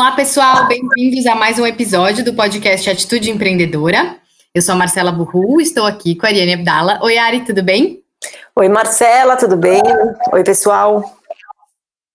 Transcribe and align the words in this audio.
Olá, 0.00 0.12
pessoal, 0.12 0.66
bem-vindos 0.66 1.26
a 1.26 1.34
mais 1.34 1.58
um 1.58 1.66
episódio 1.66 2.24
do 2.24 2.32
podcast 2.32 2.88
Atitude 2.88 3.30
Empreendedora. 3.30 4.16
Eu 4.54 4.62
sou 4.62 4.74
a 4.74 4.78
Marcela 4.78 5.12
Burru, 5.12 5.60
estou 5.60 5.84
aqui 5.84 6.14
com 6.14 6.24
a 6.24 6.30
Ariane 6.30 6.54
Abdala. 6.54 6.98
Oi, 7.02 7.18
Ari, 7.18 7.44
tudo 7.44 7.62
bem? 7.62 8.00
Oi, 8.56 8.66
Marcela, 8.70 9.36
tudo 9.36 9.58
bem? 9.58 9.82
Oi, 10.32 10.42
pessoal. 10.42 11.04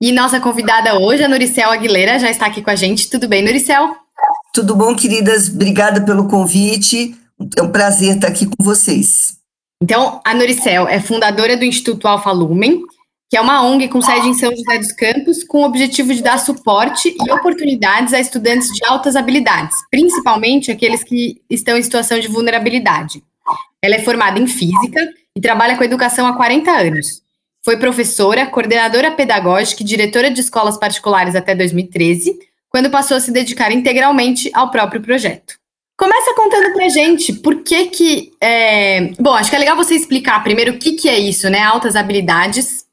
E 0.01 0.11
nossa 0.11 0.39
convidada 0.39 0.99
hoje, 0.99 1.23
a 1.23 1.27
Noricel 1.27 1.69
Aguilera, 1.69 2.17
já 2.17 2.31
está 2.31 2.47
aqui 2.47 2.63
com 2.63 2.71
a 2.71 2.75
gente. 2.75 3.07
Tudo 3.07 3.27
bem, 3.27 3.43
Noricel? 3.43 3.95
Tudo 4.51 4.75
bom, 4.75 4.95
queridas? 4.95 5.47
Obrigada 5.47 6.03
pelo 6.03 6.27
convite. 6.27 7.15
É 7.55 7.61
um 7.61 7.71
prazer 7.71 8.15
estar 8.15 8.29
aqui 8.29 8.47
com 8.47 8.63
vocês. 8.63 9.37
Então, 9.79 10.19
a 10.25 10.33
Noricel 10.33 10.87
é 10.87 10.99
fundadora 10.99 11.55
do 11.55 11.63
Instituto 11.63 12.07
Alfa 12.07 12.31
Lumen, 12.31 12.81
que 13.29 13.37
é 13.37 13.41
uma 13.41 13.63
ONG 13.63 13.87
com 13.87 14.01
sede 14.01 14.27
em 14.27 14.33
São 14.33 14.51
José 14.55 14.77
dos 14.77 14.91
Campos, 14.91 15.43
com 15.43 15.61
o 15.61 15.65
objetivo 15.65 16.13
de 16.13 16.21
dar 16.21 16.37
suporte 16.37 17.15
e 17.19 17.31
oportunidades 17.31 18.13
a 18.13 18.19
estudantes 18.19 18.69
de 18.69 18.85
altas 18.85 19.15
habilidades, 19.15 19.75
principalmente 19.89 20.71
aqueles 20.71 21.03
que 21.03 21.41
estão 21.49 21.77
em 21.77 21.83
situação 21.83 22.19
de 22.19 22.27
vulnerabilidade. 22.27 23.23
Ela 23.81 23.95
é 23.95 24.03
formada 24.03 24.39
em 24.39 24.47
física 24.47 25.09
e 25.35 25.41
trabalha 25.41 25.75
com 25.75 25.83
educação 25.83 26.27
há 26.27 26.35
40 26.35 26.71
anos. 26.71 27.21
Foi 27.63 27.77
professora, 27.77 28.45
coordenadora 28.45 29.11
pedagógica 29.11 29.81
e 29.81 29.85
diretora 29.85 30.29
de 30.29 30.39
escolas 30.39 30.77
particulares 30.77 31.35
até 31.35 31.55
2013, 31.55 32.37
quando 32.69 32.91
passou 32.91 33.17
a 33.17 33.19
se 33.19 33.31
dedicar 33.31 33.71
integralmente 33.71 34.51
ao 34.53 34.69
próprio 34.69 35.01
projeto. 35.01 35.55
Começa 35.97 36.35
contando 36.35 36.73
pra 36.73 36.89
gente 36.89 37.33
por 37.33 37.63
que 37.63 37.85
que... 37.85 38.33
É... 38.39 39.13
Bom, 39.19 39.33
acho 39.33 39.49
que 39.49 39.55
é 39.55 39.59
legal 39.59 39.75
você 39.75 39.95
explicar 39.95 40.43
primeiro 40.43 40.73
o 40.73 40.77
que, 40.77 40.93
que 40.93 41.09
é 41.09 41.17
isso, 41.17 41.49
né? 41.49 41.61
Altas 41.61 41.95
habilidades 41.95 42.84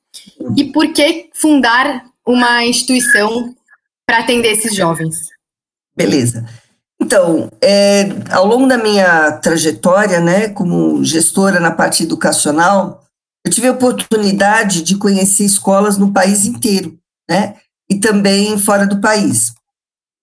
e 0.57 0.65
por 0.73 0.93
que 0.93 1.31
fundar 1.35 2.05
uma 2.27 2.65
instituição 2.65 3.55
para 4.07 4.19
atender 4.19 4.53
esses 4.53 4.75
jovens? 4.75 5.17
Beleza. 5.97 6.47
Então, 7.01 7.51
é, 7.61 8.09
ao 8.31 8.47
longo 8.47 8.67
da 8.67 8.79
minha 8.79 9.33
trajetória, 9.33 10.21
né, 10.21 10.49
como 10.49 11.05
gestora 11.05 11.59
na 11.59 11.73
parte 11.73 12.05
educacional, 12.05 13.05
eu 13.45 13.51
tive 13.51 13.67
a 13.67 13.73
oportunidade 13.73 14.83
de 14.83 14.97
conhecer 14.97 15.45
escolas 15.45 15.99
no 15.99 16.13
país 16.13 16.47
inteiro, 16.47 16.97
né, 17.29 17.57
e 17.91 17.99
também 17.99 18.57
fora 18.57 18.87
do 18.87 19.01
país. 19.01 19.53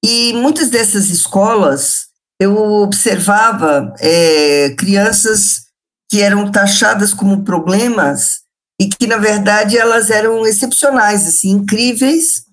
E 0.04 0.32
muitas 0.34 0.70
dessas 0.70 1.10
escolas 1.10 2.08
eu 2.40 2.56
observava 2.58 3.94
é, 4.00 4.74
crianças 4.78 5.66
que 6.10 6.22
eram 6.22 6.50
taxadas 6.50 7.14
como 7.14 7.44
problemas 7.44 8.42
e 8.80 8.88
que, 8.88 9.06
na 9.06 9.18
verdade, 9.18 9.78
elas 9.78 10.10
eram 10.10 10.46
excepcionais, 10.46 11.28
assim, 11.28 11.50
incríveis, 11.52 12.46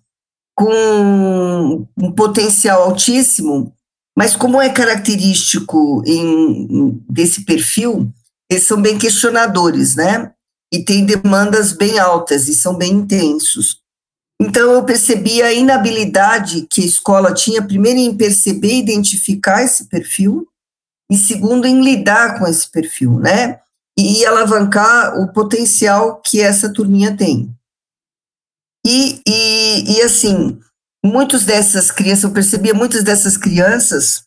com 0.56 1.86
um 1.96 2.12
potencial 2.12 2.82
altíssimo, 2.82 3.72
mas 4.16 4.34
como 4.34 4.60
é 4.60 4.70
característico 4.70 6.02
em, 6.06 6.98
desse 7.08 7.44
perfil, 7.44 8.10
eles 8.50 8.64
são 8.64 8.80
bem 8.80 8.98
questionadores, 8.98 9.94
né? 9.94 10.32
E 10.72 10.82
têm 10.82 11.04
demandas 11.04 11.72
bem 11.72 11.98
altas 11.98 12.48
e 12.48 12.54
são 12.54 12.74
bem 12.74 12.92
intensos. 12.92 13.80
Então, 14.40 14.72
eu 14.72 14.84
percebi 14.84 15.42
a 15.42 15.52
inabilidade 15.52 16.66
que 16.70 16.82
a 16.82 16.86
escola 16.86 17.32
tinha, 17.32 17.62
primeiro, 17.62 17.98
em 17.98 18.16
perceber 18.16 18.72
e 18.72 18.80
identificar 18.80 19.62
esse 19.62 19.84
perfil, 19.84 20.48
e 21.10 21.16
segundo, 21.16 21.66
em 21.66 21.82
lidar 21.82 22.38
com 22.38 22.46
esse 22.46 22.70
perfil, 22.70 23.18
né? 23.18 23.60
E 23.98 24.26
alavancar 24.26 25.18
o 25.18 25.32
potencial 25.32 26.20
que 26.20 26.40
essa 26.40 26.72
turminha 26.72 27.16
tem. 27.16 27.54
E, 28.86 29.20
e, 29.26 29.96
e 29.96 30.02
assim, 30.02 30.58
muitas 31.04 31.44
dessas 31.44 31.90
crianças, 31.90 32.24
eu 32.24 32.30
percebia 32.30 32.74
muitas 32.74 33.02
dessas 33.02 33.36
crianças 33.36 34.24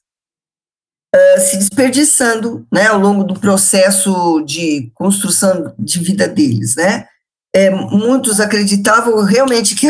uh, 1.16 1.40
se 1.40 1.58
desperdiçando, 1.58 2.68
né, 2.74 2.88
ao 2.88 3.00
longo 3.00 3.24
do 3.24 3.40
processo 3.40 4.42
de 4.42 4.92
construção 4.96 5.74
de 5.78 6.00
vida 6.00 6.28
deles, 6.28 6.76
né. 6.76 7.08
É, 7.56 7.70
muitos 7.72 8.40
acreditavam 8.40 9.24
realmente 9.24 9.76
que 9.76 9.88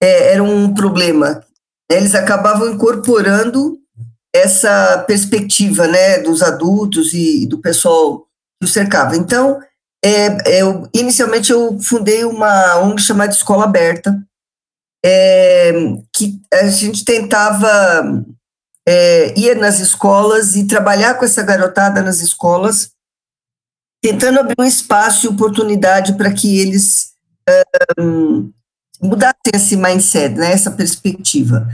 é, 0.00 0.32
era 0.32 0.42
um 0.42 0.72
problema. 0.72 1.44
Eles 1.90 2.14
acabavam 2.14 2.70
incorporando 2.70 3.78
essa 4.34 4.98
perspectiva, 5.06 5.86
né, 5.86 6.18
dos 6.18 6.42
adultos 6.42 7.12
e 7.12 7.46
do 7.46 7.58
pessoal 7.58 8.26
o 8.64 8.68
cercava. 8.68 9.16
Então, 9.16 9.60
é, 10.04 10.60
eu, 10.60 10.88
inicialmente 10.92 11.52
eu 11.52 11.78
fundei 11.80 12.24
uma 12.24 12.78
ONG 12.78 13.00
chamada 13.00 13.32
Escola 13.32 13.64
Aberta, 13.64 14.20
é, 15.04 15.72
que 16.12 16.40
a 16.52 16.66
gente 16.66 17.04
tentava 17.04 18.24
é, 18.86 19.38
ir 19.38 19.56
nas 19.56 19.78
escolas 19.78 20.56
e 20.56 20.66
trabalhar 20.66 21.14
com 21.14 21.24
essa 21.24 21.42
garotada 21.42 22.02
nas 22.02 22.20
escolas, 22.20 22.90
tentando 24.02 24.40
abrir 24.40 24.56
um 24.58 24.64
espaço 24.64 25.26
e 25.26 25.28
oportunidade 25.28 26.14
para 26.14 26.32
que 26.32 26.58
eles 26.58 27.12
mudassem 29.00 29.52
esse 29.54 29.76
mindset, 29.76 30.34
né, 30.34 30.52
essa 30.52 30.70
perspectiva. 30.70 31.68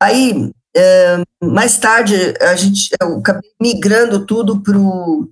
Aí, 0.00 0.52
mais 1.42 1.78
tarde, 1.78 2.14
a 2.40 2.54
gente, 2.56 2.90
eu 3.00 3.18
acabei 3.18 3.50
migrando 3.60 4.26
tudo 4.26 4.60
para 4.60 4.76
o 4.76 5.28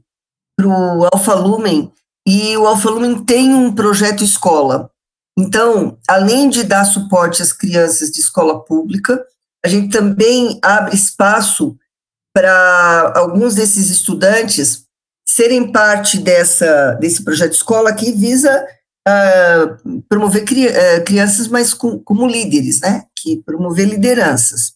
para 0.61 0.69
o 0.69 1.09
Alfa 1.13 1.35
Lumen, 1.35 1.91
e 2.27 2.57
o 2.57 2.67
Alfa 2.67 2.91
Lumen 2.91 3.25
tem 3.25 3.55
um 3.55 3.73
projeto 3.73 4.23
escola. 4.23 4.91
Então, 5.39 5.99
além 6.07 6.51
de 6.51 6.63
dar 6.63 6.85
suporte 6.85 7.43
às 7.43 7.53
crianças 7.53 8.11
de 8.11 8.21
escola 8.21 8.63
pública, 8.63 9.25
a 9.65 9.69
gente 9.69 9.89
também 9.89 10.59
abre 10.63 10.95
espaço 10.95 11.77
para 12.35 13.13
alguns 13.17 13.55
desses 13.55 13.89
estudantes 13.89 14.85
serem 15.27 15.73
parte 15.73 16.19
dessa, 16.19 16.93
desse 16.95 17.25
projeto 17.25 17.55
escola 17.55 17.93
que 17.93 18.13
visa 18.13 18.67
uh, 19.09 20.03
promover 20.09 20.45
cri, 20.45 20.67
uh, 20.67 21.05
crianças, 21.05 21.49
mas 21.49 21.73
com, 21.73 21.99
como 21.99 22.27
líderes, 22.27 22.81
né? 22.81 23.05
Que 23.17 23.43
promover 23.43 23.89
lideranças. 23.89 24.75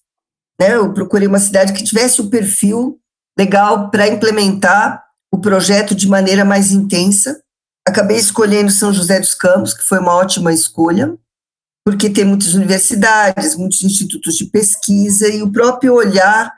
Né? 0.59 0.77
Eu 0.77 0.93
procurei 0.93 1.27
uma 1.27 1.41
cidade 1.41 1.73
que 1.73 1.85
tivesse 1.85 2.21
o 2.21 2.25
um 2.25 2.31
perfil 2.31 2.99
legal 3.39 3.91
para 3.91 4.09
implementar 4.09 5.04
o 5.35 5.39
projeto 5.39 5.97
de 5.97 6.09
maneira 6.09 6.45
mais 6.45 6.71
intensa. 6.71 7.41
Acabei 7.87 8.17
escolhendo 8.17 8.71
São 8.71 8.93
José 8.93 9.19
dos 9.19 9.35
Campos, 9.35 9.75
que 9.75 9.83
foi 9.83 9.99
uma 9.99 10.15
ótima 10.15 10.53
escolha, 10.53 11.13
porque 11.85 12.09
tem 12.09 12.25
muitas 12.25 12.55
universidades, 12.55 13.57
muitos 13.57 13.83
institutos 13.83 14.37
de 14.37 14.45
pesquisa 14.45 15.29
e 15.29 15.43
o 15.43 15.51
próprio 15.51 15.93
olhar 15.93 16.55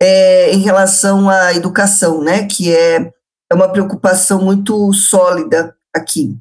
é, 0.00 0.52
em 0.52 0.60
relação 0.60 1.28
à 1.28 1.52
educação, 1.52 2.22
né, 2.22 2.46
que 2.46 2.72
é, 2.72 3.12
é 3.50 3.54
uma 3.54 3.68
preocupação 3.68 4.40
muito 4.40 4.92
sólida 4.92 5.76
aqui. 5.92 6.38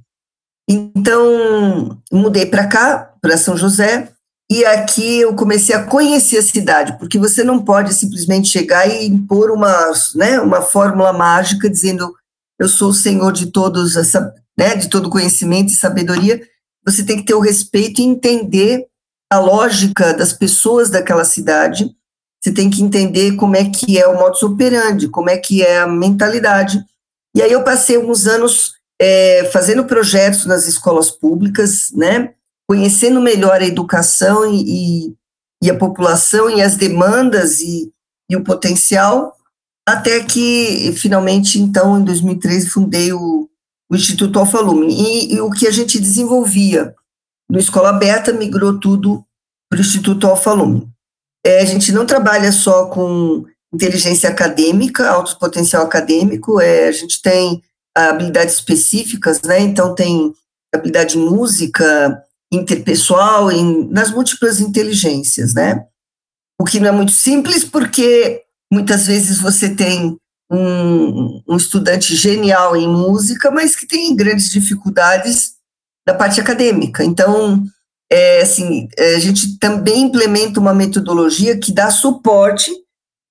Então, 0.69 1.99
mudei 2.11 2.45
para 2.45 2.67
cá, 2.67 3.11
para 3.19 3.35
São 3.35 3.57
José, 3.57 4.13
e 4.51 4.65
aqui 4.65 5.19
eu 5.19 5.35
comecei 5.35 5.75
a 5.75 5.83
conhecer 5.83 6.37
a 6.39 6.41
cidade, 6.41 6.97
porque 6.97 7.19
você 7.19 7.43
não 7.43 7.63
pode 7.63 7.93
simplesmente 7.93 8.47
chegar 8.47 8.87
e 8.87 9.05
impor 9.05 9.51
uma, 9.51 9.91
né, 10.15 10.39
uma 10.39 10.61
fórmula 10.61 11.13
mágica 11.13 11.69
dizendo 11.69 12.11
eu 12.57 12.67
sou 12.67 12.89
o 12.89 12.93
senhor 12.93 13.31
de 13.31 13.51
todos 13.51 13.95
essa, 13.95 14.33
né, 14.57 14.75
de 14.75 14.89
todo 14.89 15.09
conhecimento 15.09 15.71
e 15.71 15.75
sabedoria. 15.75 16.41
Você 16.83 17.03
tem 17.03 17.17
que 17.17 17.25
ter 17.25 17.35
o 17.35 17.39
respeito 17.39 18.01
e 18.01 18.05
entender 18.05 18.87
a 19.31 19.37
lógica 19.37 20.13
das 20.13 20.33
pessoas 20.33 20.89
daquela 20.89 21.23
cidade. 21.23 21.95
Você 22.41 22.51
tem 22.51 22.69
que 22.69 22.81
entender 22.81 23.35
como 23.35 23.55
é 23.55 23.69
que 23.69 23.99
é 23.99 24.07
o 24.07 24.17
modus 24.17 24.41
operandi, 24.41 25.07
como 25.07 25.29
é 25.29 25.37
que 25.37 25.61
é 25.61 25.79
a 25.79 25.87
mentalidade. 25.87 26.83
E 27.35 27.41
aí 27.41 27.51
eu 27.51 27.63
passei 27.63 27.97
alguns 27.97 28.25
anos 28.25 28.73
é, 28.99 29.47
fazendo 29.53 29.85
projetos 29.85 30.45
nas 30.45 30.67
escolas 30.67 31.11
públicas, 31.11 31.91
né, 31.93 32.34
conhecendo 32.69 33.19
melhor 33.19 33.59
a 33.59 33.66
educação 33.66 34.45
e, 34.53 35.16
e 35.59 35.71
a 35.71 35.75
população 35.75 36.51
e 36.51 36.61
as 36.61 36.75
demandas 36.75 37.61
e, 37.61 37.91
e, 38.29 38.35
o 38.35 38.43
potencial, 38.43 39.35
até 39.87 40.23
que, 40.23 40.93
finalmente, 40.95 41.59
então, 41.59 41.99
em 41.99 42.03
2013, 42.03 42.69
fundei 42.69 43.11
o, 43.11 43.49
o 43.91 43.95
Instituto 43.95 44.37
Alfa 44.37 44.59
Lumen. 44.59 44.91
E, 44.91 45.33
e, 45.33 45.41
o 45.41 45.49
que 45.49 45.67
a 45.67 45.71
gente 45.71 45.99
desenvolvia 45.99 46.93
no 47.49 47.57
Escola 47.57 47.89
Aberta 47.89 48.31
migrou 48.31 48.79
tudo 48.79 49.25
para 49.67 49.79
o 49.79 49.81
Instituto 49.81 50.27
Alfa 50.27 50.53
Lumen. 50.53 50.87
É, 51.43 51.61
a 51.61 51.66
gente 51.66 51.91
não 51.91 52.05
trabalha 52.05 52.51
só 52.51 52.85
com 52.85 53.45
inteligência 53.73 54.29
acadêmica, 54.29 55.09
alto 55.09 55.39
potencial 55.39 55.83
acadêmico, 55.83 56.61
é, 56.61 56.87
a 56.87 56.91
gente 56.91 57.19
tem 57.19 57.63
habilidades 57.95 58.53
específicas, 58.53 59.41
né? 59.41 59.59
Então, 59.59 59.95
tem 59.95 60.31
habilidade 60.71 61.17
música, 61.17 62.23
interpessoal, 62.51 63.51
em, 63.51 63.87
nas 63.90 64.11
múltiplas 64.11 64.59
inteligências, 64.59 65.53
né? 65.53 65.85
O 66.59 66.66
que 66.66 66.79
não 66.79 66.90
é 66.90 66.91
muito 66.91 67.11
simples, 67.11 67.63
porque 67.63 68.43
muitas 68.72 69.07
vezes 69.07 69.40
você 69.40 69.73
tem 69.73 70.17
um, 70.51 71.41
um 71.47 71.55
estudante 71.55 72.16
genial 72.16 72.75
em 72.75 72.87
música, 72.87 73.51
mas 73.51 73.75
que 73.75 73.87
tem 73.87 74.16
grandes 74.16 74.49
dificuldades 74.49 75.53
da 76.07 76.13
parte 76.13 76.41
acadêmica. 76.41 77.03
Então, 77.03 77.63
é, 78.11 78.41
assim, 78.41 78.90
a 78.97 79.19
gente 79.19 79.59
também 79.59 80.03
implementa 80.03 80.59
uma 80.59 80.73
metodologia 80.73 81.57
que 81.57 81.72
dá 81.72 81.91
suporte 81.91 82.72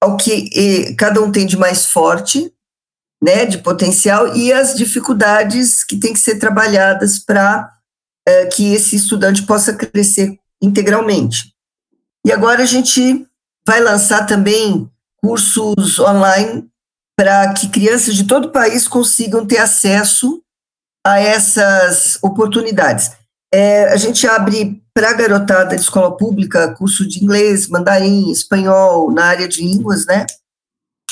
ao 0.00 0.17
que 0.17 0.94
cada 0.94 1.21
um 1.21 1.32
tem 1.32 1.44
de 1.44 1.56
mais 1.56 1.87
forte, 1.87 2.53
né, 3.21 3.44
de 3.44 3.59
potencial, 3.59 4.37
e 4.37 4.53
as 4.53 4.76
dificuldades 4.76 5.82
que 5.82 5.97
têm 5.97 6.12
que 6.12 6.21
ser 6.21 6.38
trabalhadas 6.38 7.19
para 7.19 7.69
é, 8.29 8.45
que 8.45 8.75
esse 8.75 8.95
estudante 8.95 9.43
possa 9.45 9.73
crescer 9.73 10.39
integralmente. 10.61 11.55
E 12.27 12.31
agora 12.31 12.63
a 12.63 12.67
gente 12.67 13.27
vai 13.67 13.81
lançar 13.81 14.27
também 14.27 14.91
cursos 15.17 15.99
online 15.99 16.69
para 17.17 17.55
que 17.55 17.69
crianças 17.69 18.15
de 18.15 18.25
todo 18.25 18.47
o 18.47 18.53
país 18.53 18.87
consigam 18.87 19.47
ter 19.47 19.57
acesso 19.57 20.43
a 21.07 21.19
essas 21.19 22.19
oportunidades. 22.23 23.13
É, 23.53 23.85
a 23.85 23.97
gente 23.97 24.27
abre 24.27 24.83
para 24.93 25.11
a 25.11 25.15
garotada 25.15 25.75
de 25.75 25.81
escola 25.81 26.15
pública 26.15 26.75
curso 26.75 27.09
de 27.09 27.25
inglês, 27.25 27.67
mandarim, 27.67 28.31
espanhol, 28.31 29.11
na 29.11 29.25
área 29.25 29.49
de 29.49 29.63
línguas, 29.63 30.05
né? 30.05 30.27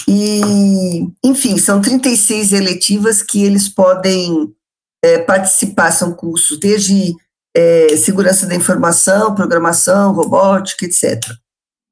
E, 0.07 1.09
enfim, 1.25 1.57
são 1.57 1.81
36 1.81 2.53
eletivas 2.53 3.23
que 3.23 3.43
eles 3.43 3.71
podem 3.71 4.55
é, 5.03 5.19
participar, 5.19 5.91
são 5.93 6.13
cursos 6.13 6.59
desde 6.59 7.15
é, 7.57 7.97
segurança 7.97 8.47
da 8.47 8.55
informação, 8.55 9.35
programação, 9.35 10.13
robótica, 10.13 10.85
etc. 10.85 11.23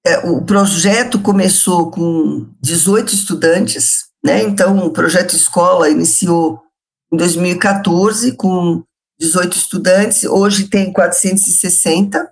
É, 0.07 0.19
o 0.29 0.43
projeto 0.43 1.19
começou 1.21 1.91
com 1.91 2.47
18 2.61 3.15
estudantes, 3.15 4.05
né? 4.23 4.43
Então, 4.43 4.79
o 4.87 4.91
projeto 4.91 5.35
escola 5.35 5.89
iniciou 5.89 6.61
em 7.13 7.17
2014 7.17 8.33
com 8.33 8.83
18 9.19 9.57
estudantes, 9.57 10.25
hoje 10.25 10.69
tem 10.69 10.93
460, 10.93 12.31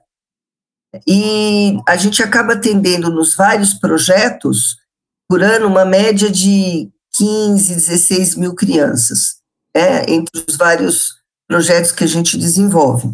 e 1.06 1.78
a 1.88 1.96
gente 1.96 2.22
acaba 2.22 2.52
atendendo 2.52 3.10
nos 3.10 3.34
vários 3.34 3.72
projetos, 3.72 4.76
por 5.28 5.42
ano, 5.42 5.66
uma 5.66 5.84
média 5.84 6.30
de 6.30 6.90
15, 7.14 7.74
16 7.74 8.34
mil 8.36 8.54
crianças, 8.54 9.36
é, 9.74 10.10
entre 10.10 10.44
os 10.46 10.56
vários 10.56 11.16
projetos 11.48 11.92
que 11.92 12.04
a 12.04 12.06
gente 12.06 12.38
desenvolve. 12.38 13.12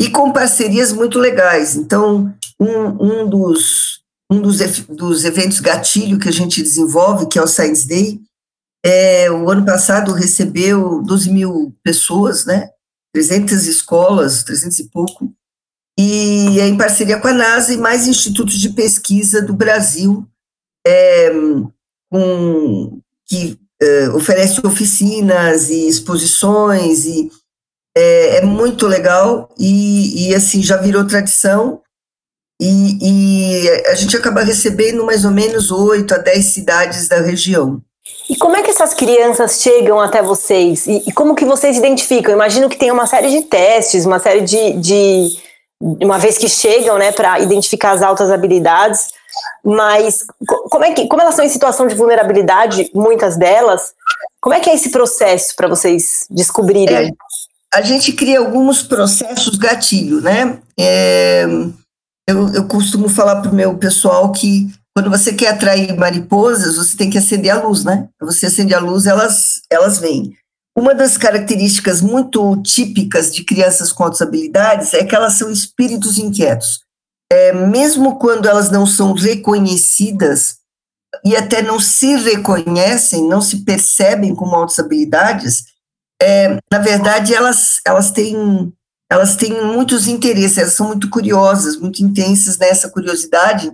E 0.00 0.10
com 0.10 0.32
parcerias 0.32 0.92
muito 0.92 1.18
legais. 1.18 1.74
Então, 1.74 2.34
um, 2.60 3.22
um, 3.22 3.28
dos, 3.28 4.02
um 4.30 4.40
dos, 4.40 4.58
dos 4.86 5.24
eventos 5.24 5.60
gatilho 5.60 6.18
que 6.18 6.28
a 6.28 6.32
gente 6.32 6.62
desenvolve, 6.62 7.28
que 7.28 7.38
é 7.38 7.42
o 7.42 7.46
Science 7.46 7.86
Day, 7.86 8.20
é, 8.84 9.30
o 9.30 9.50
ano 9.50 9.64
passado 9.64 10.12
recebeu 10.12 11.02
12 11.02 11.30
mil 11.30 11.74
pessoas, 11.82 12.44
né? 12.44 12.70
300 13.12 13.66
escolas, 13.66 14.44
300 14.44 14.78
e 14.78 14.90
pouco, 14.90 15.34
e 15.98 16.60
é 16.60 16.68
em 16.68 16.76
parceria 16.76 17.18
com 17.18 17.28
a 17.28 17.32
NASA 17.32 17.72
e 17.72 17.78
mais 17.78 18.06
institutos 18.06 18.60
de 18.60 18.68
pesquisa 18.70 19.40
do 19.40 19.54
Brasil, 19.54 20.28
é, 20.86 21.30
com, 22.10 23.00
que 23.26 23.58
é, 23.80 24.08
oferece 24.10 24.64
oficinas 24.66 25.68
e 25.70 25.88
exposições, 25.88 27.04
e 27.04 27.30
é, 27.96 28.38
é 28.38 28.42
muito 28.42 28.86
legal, 28.86 29.48
e, 29.58 30.28
e, 30.28 30.34
assim, 30.34 30.62
já 30.62 30.76
virou 30.76 31.06
tradição, 31.06 31.80
e, 32.60 32.98
e 33.02 33.68
a 33.86 33.94
gente 33.94 34.16
acaba 34.16 34.42
recebendo 34.42 35.04
mais 35.04 35.24
ou 35.24 35.30
menos 35.30 35.70
8 35.70 36.14
a 36.14 36.18
10 36.18 36.44
cidades 36.44 37.08
da 37.08 37.20
região. 37.20 37.82
E 38.30 38.36
como 38.36 38.56
é 38.56 38.62
que 38.62 38.70
essas 38.70 38.94
crianças 38.94 39.60
chegam 39.60 40.00
até 40.00 40.22
vocês? 40.22 40.86
E, 40.86 41.02
e 41.06 41.12
como 41.12 41.34
que 41.34 41.44
vocês 41.44 41.76
identificam? 41.76 42.32
Imagino 42.32 42.68
que 42.68 42.78
tem 42.78 42.90
uma 42.90 43.06
série 43.06 43.30
de 43.30 43.42
testes, 43.42 44.06
uma 44.06 44.18
série 44.18 44.40
de, 44.42 44.72
de 44.74 45.28
uma 45.80 46.18
vez 46.18 46.38
que 46.38 46.48
chegam, 46.48 46.98
né, 46.98 47.12
para 47.12 47.40
identificar 47.40 47.92
as 47.92 48.02
altas 48.02 48.30
habilidades, 48.30 49.08
mas 49.64 50.18
como 50.70 50.84
é 50.84 50.92
que, 50.92 51.08
como 51.08 51.22
elas 51.22 51.34
estão 51.34 51.44
em 51.44 51.50
situação 51.50 51.86
de 51.86 51.94
vulnerabilidade, 51.94 52.90
muitas 52.94 53.36
delas, 53.36 53.92
como 54.40 54.54
é 54.54 54.60
que 54.60 54.70
é 54.70 54.74
esse 54.74 54.90
processo 54.90 55.54
para 55.56 55.68
vocês 55.68 56.26
descobrirem? 56.30 57.08
É, 57.08 57.10
a 57.74 57.82
gente 57.82 58.12
cria 58.12 58.38
alguns 58.38 58.82
processos 58.82 59.56
gatilho, 59.56 60.20
né? 60.20 60.58
É, 60.78 61.44
eu, 62.28 62.48
eu 62.54 62.66
costumo 62.66 63.08
falar 63.08 63.40
para 63.40 63.50
o 63.50 63.54
meu 63.54 63.76
pessoal 63.76 64.32
que 64.32 64.70
quando 64.96 65.10
você 65.10 65.32
quer 65.32 65.48
atrair 65.48 65.94
mariposas, 65.94 66.76
você 66.76 66.96
tem 66.96 67.10
que 67.10 67.18
acender 67.18 67.50
a 67.50 67.62
luz, 67.62 67.84
né? 67.84 68.08
Você 68.20 68.46
acende 68.46 68.72
a 68.72 68.80
luz, 68.80 69.06
elas, 69.06 69.60
elas 69.70 69.98
vêm. 69.98 70.34
Uma 70.74 70.94
das 70.94 71.18
características 71.18 72.00
muito 72.00 72.56
típicas 72.62 73.34
de 73.34 73.44
crianças 73.44 73.92
com 73.92 74.04
outras 74.04 74.22
habilidades 74.22 74.94
é 74.94 75.04
que 75.04 75.14
elas 75.14 75.34
são 75.34 75.50
espíritos 75.50 76.18
inquietos. 76.18 76.80
É, 77.30 77.52
mesmo 77.52 78.18
quando 78.18 78.48
elas 78.48 78.70
não 78.70 78.86
são 78.86 79.12
reconhecidas 79.12 80.58
e 81.24 81.34
até 81.36 81.62
não 81.62 81.80
se 81.80 82.14
reconhecem, 82.16 83.26
não 83.26 83.40
se 83.40 83.64
percebem 83.64 84.34
como 84.34 84.56
outras 84.56 84.78
habilidades, 84.78 85.64
é, 86.22 86.58
na 86.70 86.78
verdade 86.78 87.34
elas, 87.34 87.80
elas 87.86 88.10
têm 88.10 88.72
elas 89.10 89.36
têm 89.36 89.64
muitos 89.64 90.08
interesses, 90.08 90.58
elas 90.58 90.72
são 90.72 90.88
muito 90.88 91.08
curiosas, 91.08 91.76
muito 91.76 92.02
intensas 92.02 92.58
nessa 92.58 92.88
curiosidade 92.90 93.72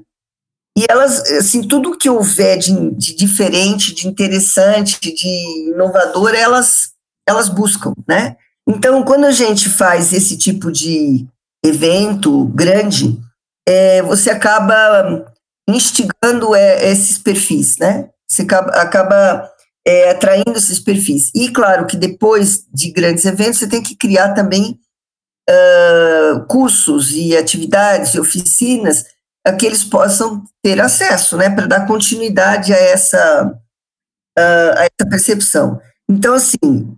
e 0.76 0.86
elas, 0.88 1.20
assim, 1.32 1.62
tudo 1.62 1.96
que 1.96 2.08
houver 2.08 2.58
de, 2.58 2.90
de 2.92 3.14
diferente, 3.14 3.94
de 3.94 4.08
interessante, 4.08 4.98
de 5.00 5.70
inovador, 5.70 6.34
elas, 6.34 6.92
elas 7.28 7.48
buscam, 7.48 7.92
né? 8.08 8.36
Então, 8.66 9.02
quando 9.02 9.24
a 9.24 9.32
gente 9.32 9.68
faz 9.68 10.12
esse 10.12 10.36
tipo 10.36 10.72
de 10.72 11.26
evento 11.64 12.46
grande, 12.46 13.20
é, 13.68 14.02
você 14.02 14.30
acaba 14.30 15.32
instigando 15.68 16.54
é, 16.54 16.90
esses 16.90 17.18
perfis, 17.18 17.76
né? 17.78 18.08
Você 18.28 18.42
acaba, 18.42 18.70
acaba 18.72 19.50
é, 19.86 20.10
atraindo 20.10 20.56
esses 20.56 20.80
perfis. 20.80 21.30
E, 21.34 21.50
claro, 21.50 21.86
que 21.86 21.96
depois 21.96 22.64
de 22.72 22.90
grandes 22.90 23.24
eventos, 23.24 23.58
você 23.58 23.68
tem 23.68 23.82
que 23.82 23.96
criar 23.96 24.32
também 24.32 24.78
uh, 25.48 26.44
cursos 26.46 27.12
e 27.12 27.36
atividades 27.36 28.14
e 28.14 28.20
oficinas 28.20 29.04
a 29.44 29.52
que 29.52 29.66
eles 29.66 29.82
possam 29.82 30.44
ter 30.62 30.80
acesso, 30.80 31.36
né, 31.36 31.50
para 31.50 31.66
dar 31.66 31.86
continuidade 31.86 32.72
a 32.72 32.76
essa, 32.76 33.60
a 34.38 34.84
essa 34.84 35.10
percepção. 35.10 35.80
Então, 36.08 36.34
assim, 36.34 36.96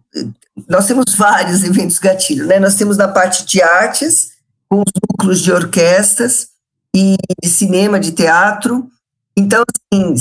nós 0.69 0.87
temos 0.87 1.15
vários 1.15 1.65
eventos 1.65 1.99
gatilho, 1.99 2.47
né, 2.47 2.59
nós 2.59 2.75
temos 2.75 2.99
na 2.99 3.09
parte 3.09 3.47
de 3.47 3.63
artes, 3.63 4.35
com 4.69 4.81
os 4.81 4.93
núcleos 5.11 5.41
de 5.41 5.53
orquestras 5.53 6.54
e 6.95 7.17
de 7.43 7.49
cinema, 7.49 7.99
de 7.99 8.13
teatro, 8.13 8.89
então, 9.37 9.65
assim, 9.93 10.15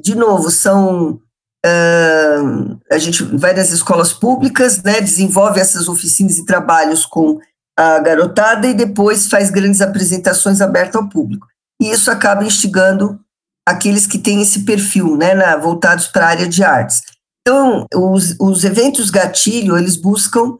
de 0.00 0.14
novo, 0.14 0.48
são, 0.50 1.20
uh, 1.66 2.78
a 2.90 2.98
gente 2.98 3.24
vai 3.36 3.52
nas 3.52 3.70
escolas 3.70 4.12
públicas, 4.12 4.82
né, 4.82 5.00
desenvolve 5.00 5.58
essas 5.58 5.88
oficinas 5.88 6.38
e 6.38 6.46
trabalhos 6.46 7.04
com 7.04 7.40
a 7.76 7.98
garotada 7.98 8.68
e 8.68 8.74
depois 8.74 9.26
faz 9.26 9.50
grandes 9.50 9.80
apresentações 9.80 10.60
abertas 10.60 10.96
ao 10.96 11.08
público 11.08 11.46
e 11.80 11.90
isso 11.90 12.10
acaba 12.10 12.44
instigando 12.44 13.18
aqueles 13.66 14.06
que 14.06 14.18
têm 14.18 14.42
esse 14.42 14.64
perfil, 14.64 15.16
né, 15.16 15.34
na, 15.34 15.56
voltados 15.56 16.06
para 16.06 16.26
a 16.26 16.28
área 16.28 16.48
de 16.48 16.62
artes. 16.62 17.02
Então, 17.40 17.86
os, 17.94 18.36
os 18.38 18.64
eventos 18.64 19.08
gatilho, 19.08 19.78
eles 19.78 19.96
buscam, 19.96 20.58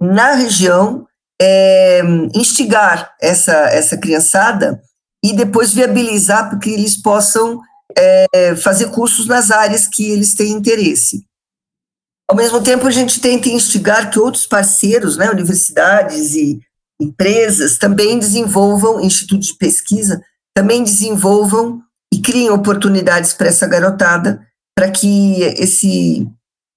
na 0.00 0.32
região, 0.32 1.06
é, 1.40 2.00
instigar 2.34 3.14
essa, 3.20 3.52
essa 3.52 3.98
criançada 3.98 4.80
e 5.24 5.34
depois 5.34 5.72
viabilizar 5.72 6.48
para 6.48 6.58
que 6.58 6.70
eles 6.70 6.96
possam 6.96 7.60
é, 7.96 8.54
fazer 8.56 8.90
cursos 8.90 9.26
nas 9.26 9.50
áreas 9.50 9.86
que 9.86 10.10
eles 10.10 10.34
têm 10.34 10.52
interesse. 10.52 11.24
Ao 12.28 12.36
mesmo 12.36 12.62
tempo, 12.62 12.86
a 12.86 12.90
gente 12.90 13.20
tenta 13.20 13.48
instigar 13.48 14.10
que 14.10 14.18
outros 14.18 14.46
parceiros, 14.46 15.16
né, 15.16 15.30
universidades 15.30 16.34
e 16.34 16.60
empresas, 17.00 17.78
também 17.78 18.18
desenvolvam 18.18 19.00
institutos 19.00 19.48
de 19.48 19.54
pesquisa 19.56 20.20
também 20.56 20.82
desenvolvam 20.82 21.82
e 22.10 22.18
criem 22.18 22.48
oportunidades 22.48 23.34
para 23.34 23.48
essa 23.48 23.66
garotada, 23.66 24.40
para 24.74 24.90
que 24.90 25.42
esse 25.42 26.26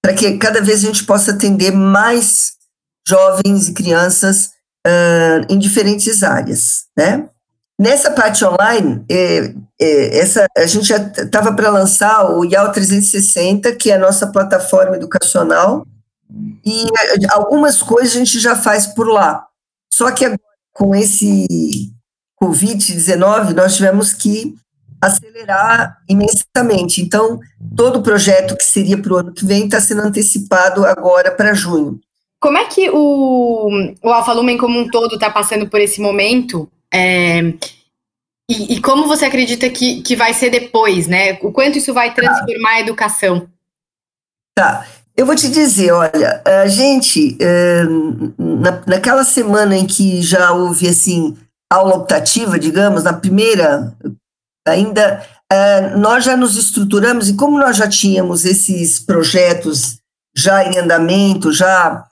para 0.03 0.13
que 0.13 0.37
cada 0.37 0.61
vez 0.61 0.83
a 0.83 0.87
gente 0.87 1.05
possa 1.05 1.31
atender 1.31 1.71
mais 1.71 2.53
jovens 3.07 3.69
e 3.69 3.73
crianças 3.73 4.51
uh, 4.85 5.45
em 5.49 5.57
diferentes 5.57 6.23
áreas, 6.23 6.85
né? 6.97 7.29
Nessa 7.79 8.11
parte 8.11 8.43
online, 8.43 9.05
é, 9.09 9.53
é, 9.79 10.19
essa, 10.19 10.45
a 10.57 10.65
gente 10.65 10.85
já 10.85 10.97
estava 10.97 11.53
para 11.53 11.69
lançar 11.69 12.29
o 12.29 12.43
IAL 12.43 12.73
360, 12.73 13.73
que 13.77 13.89
é 13.89 13.95
a 13.95 13.99
nossa 13.99 14.27
plataforma 14.27 14.97
educacional, 14.97 15.87
e 16.65 16.85
algumas 17.29 17.81
coisas 17.81 18.13
a 18.13 18.19
gente 18.19 18.37
já 18.37 18.53
faz 18.57 18.85
por 18.85 19.07
lá. 19.07 19.45
Só 19.93 20.11
que 20.11 20.25
agora, 20.25 20.39
com 20.73 20.93
esse 20.93 21.47
Covid-19, 22.41 23.53
nós 23.53 23.77
tivemos 23.77 24.13
que 24.13 24.53
acelerar 25.01 25.99
imensamente. 26.09 27.01
Então, 27.01 27.39
todo 27.77 27.99
o 27.99 28.03
projeto 28.03 28.57
que 28.57 28.63
seria 28.65 29.01
para 29.01 29.13
o 29.13 29.17
ano 29.17 29.33
que 29.33 29.45
vem 29.45 29.63
está 29.63 29.79
sendo 29.79 30.01
antecipado 30.01 30.85
agora 30.85 31.31
para 31.31 31.53
junho. 31.53 31.97
como 32.41 32.57
é 32.57 32.65
que 32.65 32.89
o, 32.89 33.69
o 34.03 34.09
Alfa 34.09 34.33
Lumen 34.33 34.57
como 34.57 34.77
um 34.77 34.89
todo 34.89 35.15
está 35.15 35.29
passando 35.29 35.69
por 35.69 35.79
esse 35.79 36.01
momento? 36.01 36.69
É, 36.93 37.39
e, 38.49 38.75
e, 38.75 38.81
como 38.81 39.07
você 39.07 39.25
acredita 39.25 39.69
que, 39.69 40.01
que 40.01 40.15
vai 40.15 40.33
ser 40.33 40.49
depois, 40.49 41.07
né? 41.07 41.33
O 41.41 41.51
quanto 41.51 41.77
isso 41.77 41.93
vai 41.93 42.13
transformar 42.13 42.71
a 42.71 42.79
educação? 42.81 43.47
Tá. 44.57 44.87
Eu 45.15 45.25
vou 45.25 45.35
te 45.35 45.49
dizer, 45.49 45.91
olha, 45.91 46.41
a 46.45 46.67
gente, 46.67 47.37
é, 47.41 47.83
na, 48.37 48.81
naquela 48.87 49.23
semana 49.23 49.77
em 49.77 49.85
que 49.85 50.21
já 50.21 50.51
houve, 50.51 50.87
assim, 50.87 51.37
aula 51.71 51.95
optativa, 51.95 52.57
digamos, 52.57 53.03
na 53.03 53.13
primeira, 53.13 53.93
ainda, 54.67 55.23
é, 55.51 55.95
nós 55.97 56.23
já 56.23 56.37
nos 56.37 56.57
estruturamos, 56.57 57.29
e 57.29 57.35
como 57.35 57.59
nós 57.59 57.77
já 57.77 57.87
tínhamos 57.87 58.45
esses 58.45 58.99
projetos 58.99 59.99
já 60.35 60.63
em 60.63 60.77
andamento, 60.77 61.51
já 61.51 62.09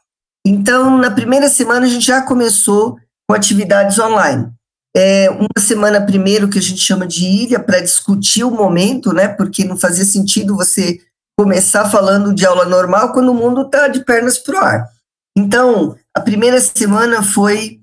então, 0.47 0.97
na 0.97 1.11
primeira 1.11 1.49
semana, 1.49 1.85
a 1.85 1.89
gente 1.89 2.05
já 2.05 2.21
começou 2.21 2.97
com 3.27 3.35
atividades 3.35 3.99
online. 3.99 4.49
É, 4.95 5.29
uma 5.29 5.59
semana 5.59 6.01
primeiro, 6.01 6.49
que 6.49 6.57
a 6.57 6.61
gente 6.61 6.81
chama 6.81 7.05
de 7.05 7.25
ilha, 7.25 7.59
para 7.59 7.79
discutir 7.79 8.43
o 8.43 8.51
momento, 8.51 9.13
né? 9.13 9.27
Porque 9.27 9.63
não 9.63 9.77
fazia 9.77 10.05
sentido 10.05 10.55
você 10.55 10.99
começar 11.37 11.89
falando 11.89 12.33
de 12.33 12.45
aula 12.45 12.65
normal 12.65 13.13
quando 13.13 13.29
o 13.29 13.35
mundo 13.35 13.61
está 13.61 13.87
de 13.87 14.03
pernas 14.03 14.39
para 14.39 14.55
o 14.55 14.63
ar. 14.63 14.89
Então, 15.37 15.95
a 16.15 16.19
primeira 16.19 16.59
semana 16.59 17.21
foi 17.21 17.79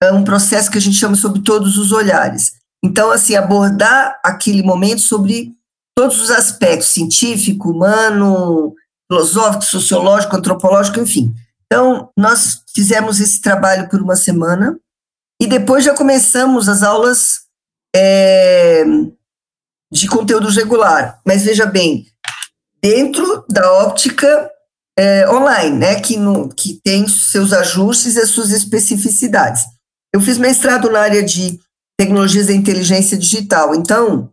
é, 0.00 0.12
um 0.12 0.22
processo 0.22 0.70
que 0.70 0.78
a 0.78 0.80
gente 0.80 0.96
chama 0.96 1.16
sobre 1.16 1.42
todos 1.42 1.76
os 1.76 1.90
olhares. 1.90 2.52
Então, 2.84 3.10
assim, 3.10 3.34
abordar 3.34 4.20
aquele 4.24 4.62
momento 4.62 5.00
sobre 5.00 5.52
todos 5.96 6.20
os 6.20 6.30
aspectos, 6.30 6.88
científico, 6.88 7.70
humano, 7.70 8.72
filosófico, 9.10 9.64
sociológico, 9.64 10.36
antropológico, 10.36 11.00
enfim. 11.00 11.34
Então, 11.66 12.10
nós 12.16 12.62
fizemos 12.74 13.20
esse 13.20 13.40
trabalho 13.40 13.88
por 13.88 14.00
uma 14.00 14.16
semana 14.16 14.78
e 15.42 15.46
depois 15.48 15.84
já 15.84 15.92
começamos 15.92 16.68
as 16.68 16.84
aulas 16.84 17.40
é, 17.96 18.84
de 19.90 20.06
conteúdo 20.06 20.48
regular. 20.50 21.20
Mas 21.26 21.42
veja 21.42 21.66
bem, 21.66 22.06
dentro 22.80 23.44
da 23.50 23.72
óptica 23.72 24.48
é, 24.96 25.28
online, 25.28 25.76
né, 25.76 26.00
que, 26.00 26.16
no, 26.16 26.48
que 26.48 26.80
tem 26.84 27.08
seus 27.08 27.52
ajustes 27.52 28.14
e 28.14 28.20
as 28.20 28.30
suas 28.30 28.52
especificidades. 28.52 29.64
Eu 30.14 30.20
fiz 30.20 30.38
mestrado 30.38 30.88
na 30.88 31.00
área 31.00 31.24
de 31.24 31.58
tecnologias 31.98 32.46
da 32.46 32.52
inteligência 32.52 33.18
digital, 33.18 33.74
então 33.74 34.30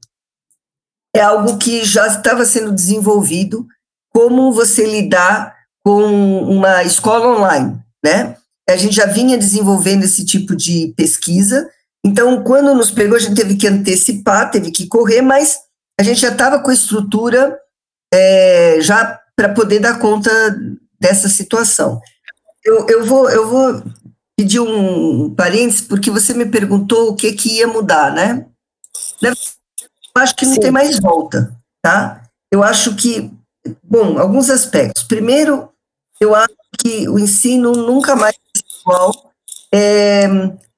é 1.15 1.21
algo 1.21 1.57
que 1.57 1.83
já 1.85 2.05
estava 2.05 2.45
sendo 2.45 2.71
desenvolvido, 2.71 3.65
como 4.13 4.53
você 4.53 4.85
lidar 4.85 5.57
com 5.83 6.03
uma 6.43 6.83
escola 6.83 7.35
online, 7.35 7.83
né? 8.05 8.37
A 8.71 8.77
gente 8.77 8.95
já 8.95 9.05
vinha 9.05 9.37
desenvolvendo 9.37 10.03
esse 10.03 10.25
tipo 10.25 10.55
de 10.55 10.93
pesquisa, 10.95 11.69
então 12.05 12.43
quando 12.43 12.73
nos 12.73 12.91
pegou 12.91 13.15
a 13.15 13.19
gente 13.19 13.35
teve 13.35 13.55
que 13.55 13.67
antecipar, 13.67 14.51
teve 14.51 14.71
que 14.71 14.87
correr, 14.87 15.21
mas 15.21 15.57
a 15.99 16.03
gente 16.03 16.21
já 16.21 16.29
estava 16.29 16.59
com 16.59 16.69
a 16.69 16.73
estrutura 16.73 17.57
é, 18.13 18.77
já 18.79 19.19
para 19.35 19.49
poder 19.49 19.79
dar 19.79 19.99
conta 19.99 20.29
dessa 20.99 21.29
situação. 21.29 22.01
Eu, 22.63 22.87
eu, 22.87 23.05
vou, 23.05 23.29
eu 23.29 23.49
vou 23.49 23.83
pedir 24.37 24.59
um 24.59 25.33
parênteses, 25.33 25.81
porque 25.81 26.09
você 26.09 26.33
me 26.33 26.45
perguntou 26.45 27.09
o 27.09 27.15
que, 27.15 27.31
que 27.33 27.57
ia 27.57 27.67
mudar, 27.67 28.13
né? 28.13 28.45
Eu 29.21 29.33
acho 30.15 30.35
que 30.35 30.45
não 30.45 30.55
Sim. 30.55 30.59
tem 30.61 30.71
mais 30.71 30.99
volta, 30.99 31.53
tá? 31.81 32.23
Eu 32.51 32.63
acho 32.63 32.95
que, 32.95 33.31
bom, 33.83 34.17
alguns 34.17 34.49
aspectos. 34.49 35.03
Primeiro, 35.03 35.69
eu 36.19 36.35
acho 36.35 36.55
que 36.77 37.07
o 37.09 37.19
ensino 37.19 37.73
nunca 37.73 38.15
mais 38.15 38.35
é 39.73 40.27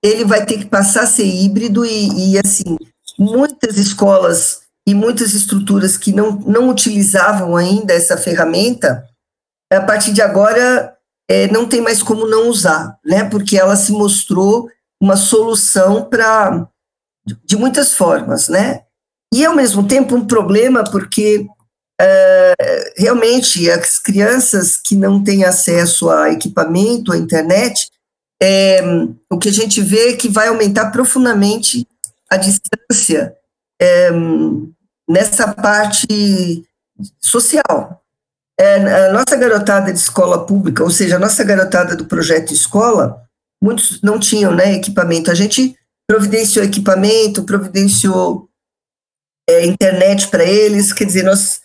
ele 0.03 0.25
vai 0.25 0.45
ter 0.45 0.57
que 0.57 0.65
passar 0.65 1.03
a 1.03 1.07
ser 1.07 1.25
híbrido 1.25 1.85
e, 1.85 2.33
e, 2.33 2.39
assim, 2.39 2.77
muitas 3.17 3.77
escolas 3.77 4.61
e 4.87 4.95
muitas 4.95 5.33
estruturas 5.33 5.95
que 5.95 6.11
não, 6.11 6.31
não 6.31 6.69
utilizavam 6.69 7.55
ainda 7.55 7.93
essa 7.93 8.17
ferramenta, 8.17 9.05
a 9.71 9.81
partir 9.81 10.11
de 10.11 10.21
agora 10.21 10.97
é, 11.29 11.47
não 11.51 11.67
tem 11.67 11.81
mais 11.81 12.01
como 12.01 12.27
não 12.27 12.49
usar, 12.49 12.97
né? 13.05 13.23
Porque 13.23 13.57
ela 13.57 13.75
se 13.75 13.91
mostrou 13.91 14.67
uma 14.99 15.15
solução 15.15 16.03
para 16.09 16.67
de 17.45 17.55
muitas 17.55 17.93
formas, 17.93 18.47
né? 18.49 18.81
E 19.31 19.45
ao 19.45 19.55
mesmo 19.55 19.87
tempo 19.87 20.15
um 20.15 20.25
problema 20.25 20.83
porque 20.83 21.47
é, 21.99 22.93
realmente, 22.97 23.69
as 23.69 23.99
crianças 23.99 24.75
que 24.75 24.95
não 24.95 25.23
têm 25.23 25.45
acesso 25.45 26.09
a 26.09 26.31
equipamento, 26.31 27.13
à 27.13 27.17
internet, 27.17 27.87
é, 28.41 28.81
o 29.29 29.37
que 29.37 29.49
a 29.49 29.53
gente 29.53 29.81
vê 29.81 30.09
é 30.09 30.17
que 30.17 30.27
vai 30.27 30.47
aumentar 30.47 30.89
profundamente 30.89 31.87
a 32.29 32.37
distância 32.37 33.35
é, 33.79 34.09
nessa 35.07 35.53
parte 35.53 36.65
social. 37.19 38.01
É, 38.59 39.07
a 39.07 39.13
nossa 39.13 39.35
garotada 39.35 39.91
de 39.91 39.99
escola 39.99 40.45
pública, 40.45 40.83
ou 40.83 40.89
seja, 40.89 41.17
a 41.17 41.19
nossa 41.19 41.43
garotada 41.43 41.95
do 41.95 42.05
projeto 42.05 42.53
escola, 42.53 43.21
muitos 43.61 44.01
não 44.01 44.19
tinham 44.19 44.55
né, 44.55 44.73
equipamento. 44.73 45.29
A 45.29 45.35
gente 45.35 45.75
providenciou 46.07 46.65
equipamento, 46.65 47.43
providenciou 47.43 48.49
é, 49.47 49.65
internet 49.65 50.27
para 50.29 50.43
eles, 50.43 50.93
quer 50.93 51.05
dizer, 51.05 51.23
nós 51.23 51.61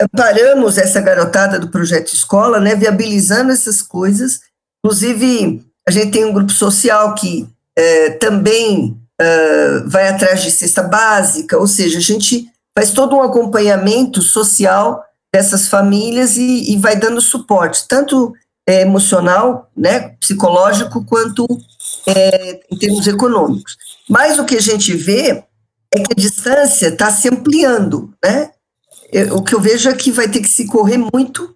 amparamos 0.00 0.78
essa 0.78 1.00
garotada 1.00 1.58
do 1.58 1.68
projeto 1.70 2.12
escola, 2.12 2.60
né, 2.60 2.74
viabilizando 2.74 3.52
essas 3.52 3.82
coisas. 3.82 4.40
Inclusive, 4.84 5.69
a 5.90 5.92
gente 5.92 6.12
tem 6.12 6.24
um 6.24 6.32
grupo 6.32 6.52
social 6.52 7.14
que 7.16 7.48
é, 7.76 8.10
também 8.10 8.96
é, 9.20 9.80
vai 9.86 10.08
atrás 10.08 10.40
de 10.42 10.50
cesta 10.50 10.82
básica, 10.84 11.58
ou 11.58 11.66
seja, 11.66 11.98
a 11.98 12.02
gente 12.02 12.46
faz 12.76 12.92
todo 12.92 13.16
um 13.16 13.22
acompanhamento 13.22 14.22
social 14.22 15.02
dessas 15.34 15.66
famílias 15.66 16.36
e, 16.36 16.72
e 16.72 16.76
vai 16.76 16.96
dando 16.96 17.20
suporte, 17.20 17.88
tanto 17.88 18.32
é, 18.68 18.82
emocional, 18.82 19.68
né, 19.76 20.10
psicológico, 20.20 21.04
quanto 21.04 21.44
em 22.70 22.78
termos 22.78 23.06
econômicos. 23.06 23.76
Mas 24.08 24.38
o 24.38 24.44
que 24.44 24.56
a 24.56 24.60
gente 24.60 24.94
vê 24.94 25.42
é 25.92 26.00
que 26.00 26.12
a 26.12 26.20
distância 26.20 26.86
está 26.86 27.10
se 27.10 27.28
ampliando, 27.28 28.14
né? 28.24 28.50
o 29.32 29.42
que 29.42 29.56
eu 29.56 29.60
vejo 29.60 29.88
é 29.88 29.94
que 29.94 30.12
vai 30.12 30.28
ter 30.28 30.40
que 30.40 30.48
se 30.48 30.66
correr 30.66 30.98
muito 31.12 31.52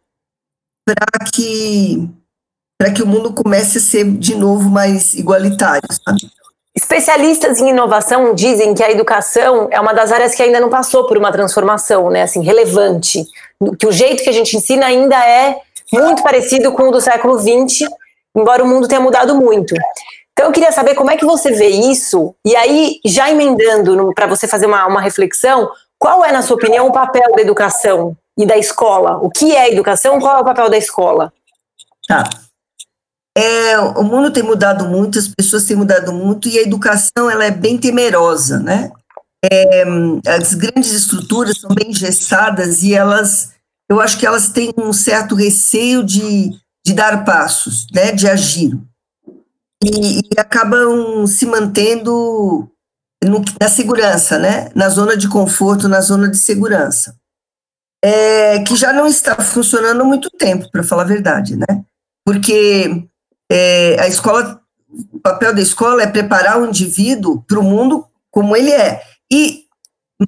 para 0.84 1.30
que 1.32 2.10
para 2.78 2.92
que 2.92 3.02
o 3.02 3.06
mundo 3.06 3.32
comece 3.32 3.78
a 3.78 3.80
ser 3.80 4.04
de 4.04 4.34
novo 4.34 4.68
mais 4.68 5.14
igualitário. 5.14 5.88
Sabe? 6.04 6.30
Especialistas 6.74 7.60
em 7.60 7.70
inovação 7.70 8.34
dizem 8.34 8.74
que 8.74 8.82
a 8.82 8.90
educação 8.90 9.68
é 9.70 9.80
uma 9.80 9.92
das 9.92 10.10
áreas 10.10 10.34
que 10.34 10.42
ainda 10.42 10.58
não 10.58 10.68
passou 10.68 11.06
por 11.06 11.16
uma 11.16 11.30
transformação, 11.30 12.10
né, 12.10 12.22
assim, 12.22 12.42
relevante, 12.42 13.24
que 13.78 13.86
o 13.86 13.92
jeito 13.92 14.24
que 14.24 14.28
a 14.28 14.32
gente 14.32 14.56
ensina 14.56 14.86
ainda 14.86 15.16
é 15.16 15.56
muito 15.92 16.22
parecido 16.22 16.72
com 16.72 16.88
o 16.88 16.90
do 16.90 17.00
século 17.00 17.38
XX, 17.38 17.88
embora 18.36 18.64
o 18.64 18.66
mundo 18.66 18.88
tenha 18.88 19.00
mudado 19.00 19.36
muito. 19.36 19.72
Então 20.32 20.46
eu 20.46 20.52
queria 20.52 20.72
saber 20.72 20.96
como 20.96 21.12
é 21.12 21.16
que 21.16 21.24
você 21.24 21.52
vê 21.52 21.68
isso, 21.68 22.34
e 22.44 22.56
aí, 22.56 22.98
já 23.04 23.30
emendando 23.30 24.12
para 24.12 24.26
você 24.26 24.48
fazer 24.48 24.66
uma, 24.66 24.84
uma 24.88 25.00
reflexão, 25.00 25.70
qual 25.96 26.24
é, 26.24 26.32
na 26.32 26.42
sua 26.42 26.56
opinião, 26.56 26.88
o 26.88 26.92
papel 26.92 27.36
da 27.36 27.40
educação 27.40 28.16
e 28.36 28.44
da 28.44 28.58
escola? 28.58 29.18
O 29.22 29.30
que 29.30 29.54
é 29.54 29.70
educação? 29.70 30.20
Qual 30.20 30.38
é 30.38 30.40
o 30.40 30.44
papel 30.44 30.68
da 30.68 30.76
escola? 30.76 31.32
Tá. 32.08 32.24
É, 33.74 33.78
o 33.78 34.04
mundo 34.04 34.30
tem 34.30 34.42
mudado 34.42 34.86
muito, 34.86 35.18
as 35.18 35.26
pessoas 35.26 35.64
têm 35.64 35.76
mudado 35.76 36.12
muito 36.12 36.48
e 36.48 36.58
a 36.58 36.62
educação 36.62 37.28
ela 37.28 37.44
é 37.44 37.50
bem 37.50 37.76
temerosa, 37.76 38.60
né? 38.60 38.92
É, 39.44 39.84
as 40.28 40.54
grandes 40.54 40.92
estruturas 40.92 41.58
são 41.58 41.74
bem 41.74 41.90
engessadas 41.90 42.82
e 42.82 42.94
elas, 42.94 43.52
eu 43.90 44.00
acho 44.00 44.18
que 44.18 44.26
elas 44.26 44.48
têm 44.48 44.72
um 44.78 44.92
certo 44.92 45.34
receio 45.34 46.04
de, 46.04 46.50
de 46.86 46.92
dar 46.94 47.24
passos, 47.24 47.86
né? 47.92 48.12
De 48.12 48.28
agir 48.28 48.78
e, 49.84 50.20
e 50.20 50.38
acabam 50.38 51.26
se 51.26 51.44
mantendo 51.44 52.70
no, 53.22 53.42
na 53.60 53.68
segurança, 53.68 54.38
né? 54.38 54.70
na 54.74 54.88
zona 54.88 55.16
de 55.16 55.28
conforto, 55.28 55.88
na 55.88 56.00
zona 56.00 56.28
de 56.28 56.36
segurança, 56.36 57.16
é, 58.02 58.60
que 58.62 58.76
já 58.76 58.92
não 58.92 59.06
está 59.06 59.34
funcionando 59.36 60.02
há 60.02 60.04
muito 60.04 60.30
tempo, 60.30 60.70
para 60.70 60.82
falar 60.82 61.02
a 61.02 61.06
verdade, 61.06 61.56
né? 61.56 61.84
Porque 62.24 63.08
é, 63.50 63.96
a 64.00 64.08
escola, 64.08 64.60
o 65.12 65.18
papel 65.20 65.54
da 65.54 65.60
escola 65.60 66.02
é 66.02 66.06
preparar 66.06 66.60
o 66.60 66.66
indivíduo 66.66 67.42
para 67.42 67.58
o 67.58 67.62
mundo 67.62 68.06
como 68.30 68.56
ele 68.56 68.72
é, 68.72 69.02
e 69.32 69.64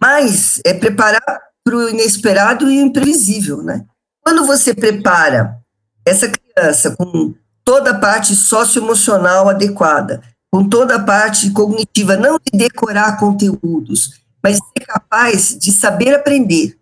mais 0.01 0.61
é 0.65 0.75
preparar 0.75 1.41
para 1.65 1.77
o 1.77 1.89
inesperado 1.89 2.71
e 2.71 2.79
o 2.79 2.87
imprevisível, 2.87 3.63
né? 3.63 3.85
Quando 4.23 4.47
você 4.47 4.75
prepara 4.75 5.59
essa 6.05 6.29
criança 6.29 6.95
com 6.97 7.35
toda 7.65 7.91
a 7.91 7.99
parte 7.99 8.35
socioemocional 8.35 9.49
adequada, 9.49 10.23
com 10.53 10.69
toda 10.69 10.97
a 10.97 11.03
parte 11.03 11.51
cognitiva, 11.51 12.17
não 12.17 12.39
de 12.39 12.57
decorar 12.57 13.19
conteúdos, 13.19 14.21
mas 14.43 14.57
ser 14.57 14.87
capaz 14.87 15.59
de 15.59 15.73
saber 15.73 16.15
aprender, 16.15 16.79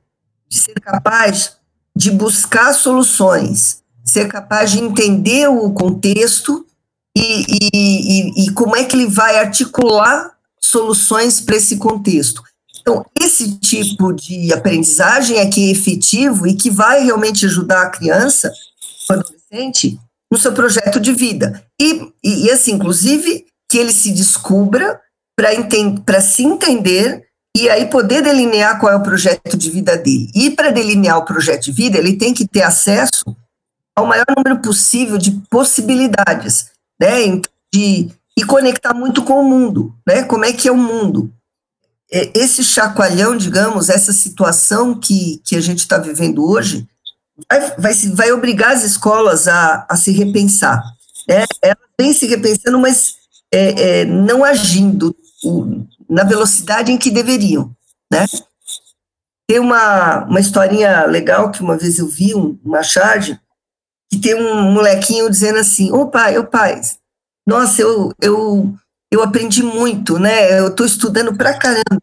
de 0.49 0.59
ser 0.59 0.75
capaz 0.81 1.57
de 1.97 2.11
buscar 2.11 2.73
soluções, 2.75 3.83
ser 4.15 4.29
capaz 4.29 4.71
de 4.71 4.79
entender 4.79 5.49
o 5.49 5.73
contexto 5.73 6.65
e, 7.17 7.45
e, 7.49 7.69
e, 7.73 8.45
e 8.45 8.51
como 8.53 8.77
é 8.77 8.85
que 8.85 8.95
ele 8.95 9.07
vai 9.07 9.39
articular 9.39 10.33
soluções 10.61 11.41
para 11.41 11.57
esse 11.57 11.77
contexto. 11.77 12.41
Então, 12.81 13.05
esse 13.21 13.59
tipo 13.59 14.13
de 14.13 14.53
aprendizagem 14.53 15.39
é 15.39 15.47
que 15.47 15.69
é 15.69 15.73
efetivo 15.73 16.47
e 16.47 16.55
que 16.55 16.71
vai 16.71 17.03
realmente 17.03 17.45
ajudar 17.45 17.83
a 17.83 17.91
criança, 17.91 18.53
o 19.11 19.13
adolescente, 19.13 19.99
no 20.31 20.39
seu 20.39 20.53
projeto 20.53 21.01
de 21.01 21.13
vida. 21.13 21.65
E, 21.81 22.13
e, 22.23 22.47
e 22.47 22.51
assim, 22.53 22.73
inclusive, 22.73 23.47
que 23.69 23.79
ele 23.79 23.93
se 23.93 24.13
descubra 24.13 25.01
para 25.37 26.21
se 26.21 26.45
entender 26.45 27.25
e 27.57 27.69
aí 27.69 27.87
poder 27.87 28.23
delinear 28.23 28.79
qual 28.79 28.93
é 28.93 28.97
o 28.97 29.03
projeto 29.03 29.57
de 29.57 29.71
vida 29.71 29.97
dele. 29.97 30.31
E 30.35 30.51
para 30.51 30.71
delinear 30.71 31.19
o 31.19 31.25
projeto 31.25 31.65
de 31.65 31.73
vida, 31.73 31.99
ele 31.99 32.17
tem 32.17 32.33
que 32.33 32.47
ter 32.47 32.63
acesso 32.63 33.25
ao 33.95 34.07
maior 34.07 34.27
número 34.37 34.61
possível 34.61 35.19
de 35.19 35.31
possibilidades, 35.51 36.71
né? 37.01 37.41
De, 37.73 38.11
e 38.37 38.45
conectar 38.45 38.93
muito 38.93 39.23
com 39.23 39.41
o 39.41 39.49
mundo, 39.49 39.95
né? 40.07 40.25
Como 40.25 40.45
é 40.45 40.53
que 40.53 40.69
é 40.69 40.73
o 40.73 40.77
mundo? 40.77 41.33
Esse 42.11 42.63
chacoalhão, 42.63 43.37
digamos, 43.37 43.89
essa 43.89 44.13
situação 44.13 44.99
que, 44.99 45.41
que 45.45 45.57
a 45.57 45.61
gente 45.61 45.81
está 45.81 45.99
vivendo 45.99 46.49
hoje, 46.49 46.87
vai, 47.51 47.77
vai, 47.77 47.95
vai 48.15 48.33
obrigar 48.33 48.73
as 48.73 48.85
escolas 48.85 49.49
a, 49.49 49.87
a 49.89 49.97
se 49.97 50.13
repensar. 50.13 50.81
Né? 51.29 51.45
Elas 51.63 51.79
vêm 51.99 52.13
se 52.13 52.27
repensando, 52.27 52.79
mas 52.79 53.17
é, 53.53 54.01
é, 54.01 54.05
não 54.05 54.45
agindo 54.45 55.15
na 56.09 56.25
velocidade 56.25 56.93
em 56.93 56.99
que 56.99 57.11
deveriam, 57.11 57.75
né? 58.13 58.27
Tem 59.47 59.59
uma, 59.59 60.25
uma 60.25 60.41
historinha 60.41 61.05
legal 61.05 61.51
que 61.51 61.61
uma 61.61 61.77
vez 61.77 61.99
eu 61.99 62.09
vi, 62.09 62.35
um, 62.35 62.59
uma 62.65 62.83
charge, 62.83 63.39
tem 64.29 64.35
um 64.35 64.73
molequinho 64.73 65.31
dizendo 65.31 65.59
assim, 65.59 65.93
ô 65.93 66.09
pai, 66.09 66.39
ô 66.39 66.45
pai, 66.45 66.81
nossa, 67.47 67.83
eu, 67.83 68.13
eu, 68.21 68.75
eu 69.13 69.23
aprendi 69.23 69.63
muito, 69.63 70.19
né, 70.19 70.59
eu 70.59 70.69
estou 70.69 70.87
estudando 70.87 71.37
pra 71.37 71.59
caramba. 71.59 72.01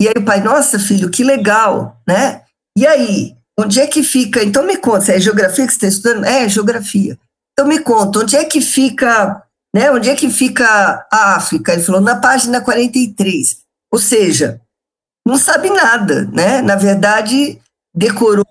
E 0.00 0.08
aí 0.08 0.14
o 0.16 0.24
pai, 0.24 0.40
nossa 0.40 0.78
filho, 0.78 1.10
que 1.10 1.22
legal, 1.22 2.00
né? 2.06 2.42
E 2.76 2.86
aí, 2.86 3.36
onde 3.58 3.80
é 3.80 3.86
que 3.86 4.02
fica, 4.02 4.42
então 4.42 4.64
me 4.64 4.76
conta, 4.76 5.12
é 5.12 5.20
geografia 5.20 5.66
que 5.66 5.72
você 5.72 5.86
está 5.86 5.88
estudando? 5.88 6.24
É, 6.24 6.48
geografia. 6.48 7.18
Então 7.52 7.68
me 7.68 7.78
conta, 7.78 8.20
onde 8.20 8.36
é 8.36 8.44
que 8.44 8.60
fica 8.60 9.42
né? 9.74 9.90
Onde 9.90 10.10
é 10.10 10.14
que 10.14 10.28
fica 10.30 11.06
a 11.10 11.36
África? 11.36 11.72
Ele 11.72 11.82
falou, 11.82 12.00
na 12.00 12.16
página 12.16 12.60
43. 12.60 13.58
Ou 13.90 13.98
seja, 13.98 14.60
não 15.26 15.38
sabe 15.38 15.70
nada, 15.70 16.26
né? 16.26 16.60
Na 16.60 16.76
verdade, 16.76 17.58
decorou 17.94 18.46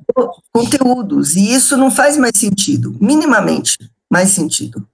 conteúdos, 0.52 1.36
e 1.36 1.54
isso 1.54 1.76
não 1.76 1.90
faz 1.90 2.18
mais 2.18 2.38
sentido, 2.38 2.96
minimamente 3.02 3.78
mais 4.10 4.30
sentido. 4.30 4.88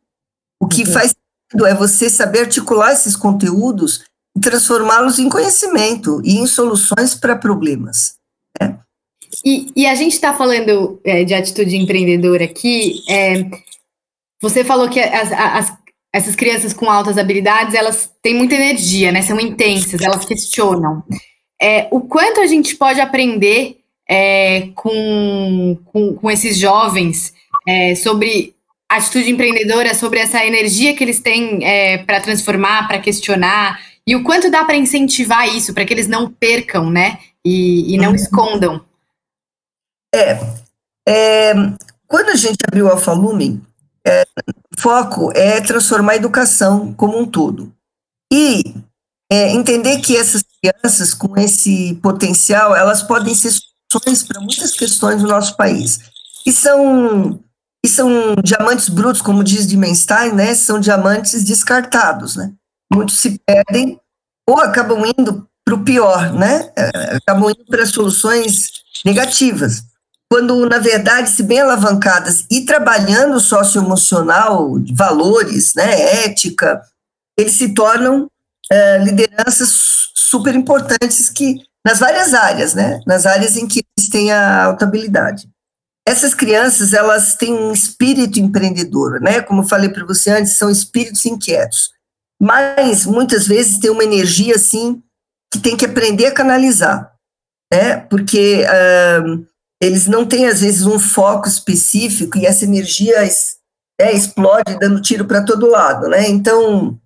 O 0.59 0.67
que 0.67 0.83
uhum. 0.83 0.93
faz 0.93 1.13
sentido 1.13 1.65
é 1.65 1.73
você 1.73 2.09
saber 2.09 2.41
articular 2.41 2.93
esses 2.93 3.15
conteúdos 3.15 4.05
e 4.35 4.39
transformá-los 4.39 5.19
em 5.19 5.29
conhecimento 5.29 6.21
e 6.23 6.37
em 6.37 6.47
soluções 6.47 7.15
para 7.15 7.35
problemas. 7.35 8.15
Né? 8.59 8.79
E, 9.43 9.71
e, 9.75 9.85
a 9.85 9.95
gente 9.95 10.13
está 10.13 10.33
falando 10.33 11.01
é, 11.03 11.23
de 11.23 11.33
atitude 11.33 11.75
empreendedora 11.75 12.45
aqui. 12.45 13.03
É, 13.09 13.43
você 14.41 14.63
falou 14.63 14.89
que 14.89 14.99
as, 14.99 15.31
as, 15.31 15.77
essas 16.13 16.35
crianças 16.35 16.73
com 16.73 16.89
altas 16.89 17.17
habilidades, 17.17 17.73
elas 17.73 18.09
têm 18.21 18.35
muita 18.35 18.55
energia, 18.55 19.11
né? 19.11 19.21
São 19.21 19.39
intensas, 19.39 20.01
elas 20.01 20.25
questionam. 20.25 21.03
É, 21.59 21.87
o 21.91 22.01
quanto 22.01 22.39
a 22.39 22.47
gente 22.47 22.75
pode 22.75 23.01
aprender 23.01 23.79
é, 24.09 24.69
com, 24.75 25.77
com, 25.85 26.13
com, 26.15 26.31
esses 26.31 26.57
jovens 26.57 27.33
é, 27.67 27.95
sobre 27.95 28.55
atitude 28.89 29.29
empreendedora, 29.29 29.93
sobre 29.93 30.19
essa 30.19 30.45
energia 30.45 30.95
que 30.95 31.03
eles 31.03 31.19
têm 31.19 31.65
é, 31.65 31.97
para 31.99 32.21
transformar, 32.21 32.87
para 32.87 32.99
questionar, 32.99 33.79
e 34.05 34.15
o 34.15 34.23
quanto 34.23 34.49
dá 34.49 34.63
para 34.63 34.77
incentivar 34.77 35.47
isso, 35.53 35.73
para 35.73 35.83
que 35.83 35.93
eles 35.93 36.07
não 36.07 36.31
percam, 36.31 36.89
né? 36.89 37.19
E, 37.43 37.93
e 37.93 37.97
não 37.97 38.09
uhum. 38.09 38.15
escondam. 38.15 38.85
É, 40.15 40.39
é, 41.07 41.53
quando 42.07 42.29
a 42.29 42.35
gente 42.35 42.57
abriu 42.65 42.85
o 42.85 42.89
Alfa 42.89 43.11
Lumen, 43.11 43.61
é, 44.05 44.25
foco 44.77 45.31
é 45.35 45.59
transformar 45.59 46.13
a 46.13 46.15
educação 46.15 46.93
como 46.93 47.19
um 47.19 47.25
todo. 47.25 47.73
E 48.31 48.63
é, 49.29 49.51
entender 49.51 49.99
que 49.99 50.15
essas 50.15 50.41
crianças 50.41 51.13
com 51.13 51.37
esse 51.37 51.95
potencial, 51.95 52.73
elas 52.73 53.03
podem 53.03 53.35
ser 53.35 53.51
soluções 53.91 54.23
para 54.23 54.41
muitas 54.41 54.71
questões 54.71 55.21
do 55.21 55.27
nosso 55.27 55.55
país. 55.55 55.99
E 56.45 56.51
são, 56.51 57.39
e 57.83 57.87
são 57.87 58.35
diamantes 58.43 58.89
brutos, 58.89 59.21
como 59.21 59.43
diz 59.43 59.67
Dimenstein, 59.67 60.33
né? 60.33 60.55
São 60.55 60.79
diamantes 60.79 61.43
descartados, 61.43 62.35
né? 62.35 62.51
Muitos 62.91 63.19
se 63.19 63.39
perdem 63.45 63.99
ou 64.47 64.59
acabam 64.59 65.03
indo 65.05 65.47
para 65.65 65.75
o 65.75 65.83
pior, 65.83 66.33
né? 66.33 66.71
É, 66.75 67.17
acabam 67.17 67.49
indo 67.49 67.65
para 67.65 67.85
soluções 67.85 68.69
negativas 69.05 69.83
quando, 70.29 70.67
na 70.67 70.77
verdade, 70.77 71.29
se 71.29 71.41
bem 71.43 71.61
alavancadas 71.61 72.45
e 72.51 72.65
trabalhando 72.65 73.39
socioemocional, 73.39 74.75
valores, 74.93 75.73
né, 75.73 76.25
ética, 76.25 76.81
eles 77.37 77.53
se 77.53 77.73
tornam 77.73 78.29
é, 78.69 78.97
lideranças 78.99 80.09
super 80.13 80.53
importantes 80.53 81.29
que, 81.29 81.61
nas 81.85 81.99
várias 81.99 82.33
áreas, 82.33 82.73
né, 82.73 82.99
nas 83.05 83.25
áreas 83.25 83.55
em 83.55 83.67
que 83.67 83.83
eles 83.97 84.09
têm 84.09 84.31
a 84.31 84.65
alta 84.65 84.85
habilidade. 84.85 85.49
Essas 86.07 86.33
crianças, 86.33 86.93
elas 86.93 87.35
têm 87.35 87.53
um 87.53 87.73
espírito 87.73 88.39
empreendedor, 88.39 89.19
né, 89.21 89.41
como 89.41 89.61
eu 89.61 89.67
falei 89.67 89.89
para 89.89 90.05
você 90.05 90.29
antes, 90.31 90.57
são 90.57 90.69
espíritos 90.69 91.25
inquietos, 91.25 91.91
mas 92.41 93.05
muitas 93.05 93.47
vezes 93.47 93.79
tem 93.79 93.89
uma 93.89 94.03
energia, 94.03 94.55
assim, 94.55 95.01
que 95.51 95.59
tem 95.59 95.75
que 95.75 95.85
aprender 95.85 96.27
a 96.27 96.33
canalizar, 96.33 97.13
né, 97.73 97.97
porque... 97.97 98.63
Uh, 98.65 99.47
eles 99.81 100.07
não 100.07 100.25
têm, 100.25 100.47
às 100.47 100.61
vezes, 100.61 100.85
um 100.85 100.99
foco 100.99 101.47
específico 101.47 102.37
e 102.37 102.45
essa 102.45 102.65
energia 102.65 103.23
é, 103.99 104.11
explode 104.11 104.77
dando 104.79 105.01
tiro 105.01 105.25
para 105.25 105.43
todo 105.43 105.69
lado, 105.69 106.07
né? 106.07 106.27
Então, 106.27 106.99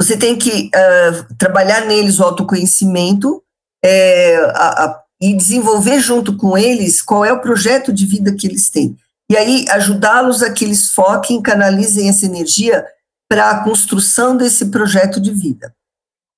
você 0.00 0.16
tem 0.16 0.36
que 0.38 0.70
uh, 0.74 1.34
trabalhar 1.36 1.84
neles 1.84 2.18
o 2.18 2.24
autoconhecimento 2.24 3.42
é, 3.86 4.36
a, 4.54 4.84
a, 4.84 5.02
e 5.20 5.32
desenvolver 5.34 6.00
junto 6.00 6.36
com 6.36 6.58
eles 6.58 7.00
qual 7.00 7.24
é 7.24 7.32
o 7.32 7.40
projeto 7.40 7.92
de 7.92 8.04
vida 8.04 8.34
que 8.34 8.46
eles 8.46 8.68
têm. 8.68 8.96
E 9.30 9.36
aí, 9.36 9.64
ajudá-los 9.70 10.42
a 10.42 10.52
que 10.52 10.64
eles 10.64 10.90
foquem, 10.90 11.40
canalizem 11.40 12.08
essa 12.08 12.26
energia 12.26 12.84
para 13.28 13.50
a 13.50 13.64
construção 13.64 14.36
desse 14.36 14.66
projeto 14.66 15.20
de 15.20 15.32
vida. 15.32 15.72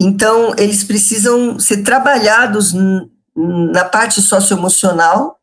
Então, 0.00 0.54
eles 0.56 0.84
precisam 0.84 1.58
ser 1.58 1.82
trabalhados 1.82 2.74
na 3.34 3.84
parte 3.84 4.22
socioemocional 4.22 5.38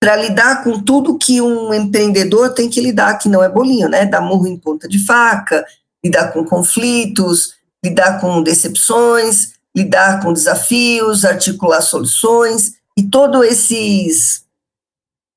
para 0.00 0.16
lidar 0.16 0.62
com 0.62 0.80
tudo 0.80 1.18
que 1.18 1.40
um 1.40 1.74
empreendedor 1.74 2.54
tem 2.54 2.70
que 2.70 2.80
lidar, 2.80 3.18
que 3.18 3.28
não 3.28 3.42
é 3.42 3.48
bolinho, 3.48 3.88
né? 3.88 4.06
Dar 4.06 4.20
murro 4.20 4.46
em 4.46 4.56
ponta 4.56 4.86
de 4.88 5.04
faca, 5.04 5.66
lidar 6.04 6.32
com 6.32 6.44
conflitos, 6.44 7.54
lidar 7.84 8.20
com 8.20 8.42
decepções, 8.42 9.57
lidar 9.76 10.22
com 10.22 10.32
desafios, 10.32 11.24
articular 11.24 11.80
soluções 11.80 12.74
e 12.96 13.02
todo 13.04 13.44
esses 13.44 14.46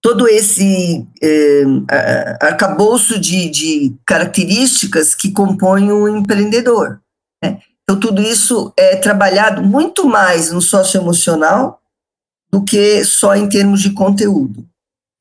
todo 0.01 0.27
esse 0.27 1.05
eh, 1.21 1.63
arcabouço 2.41 3.19
de, 3.19 3.49
de 3.51 3.95
características 4.03 5.13
que 5.13 5.31
compõem 5.31 5.91
o 5.91 6.07
empreendedor. 6.07 6.99
Né? 7.43 7.59
Então, 7.83 7.99
tudo 7.99 8.19
isso 8.19 8.73
é 8.75 8.95
trabalhado 8.95 9.61
muito 9.61 10.07
mais 10.07 10.51
no 10.51 10.59
socioemocional 10.59 11.79
do 12.51 12.63
que 12.63 13.05
só 13.05 13.35
em 13.35 13.47
termos 13.47 13.79
de 13.81 13.91
conteúdo. 13.91 14.65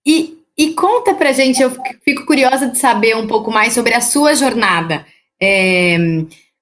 E, 0.06 0.38
e 0.56 0.72
conta 0.72 1.14
pra 1.14 1.32
gente, 1.32 1.60
eu 1.60 1.70
fico 2.02 2.24
curiosa 2.24 2.68
de 2.68 2.78
saber 2.78 3.14
um 3.16 3.26
pouco 3.26 3.50
mais 3.50 3.74
sobre 3.74 3.92
a 3.92 4.00
sua 4.00 4.34
jornada. 4.34 5.04
É, 5.40 5.96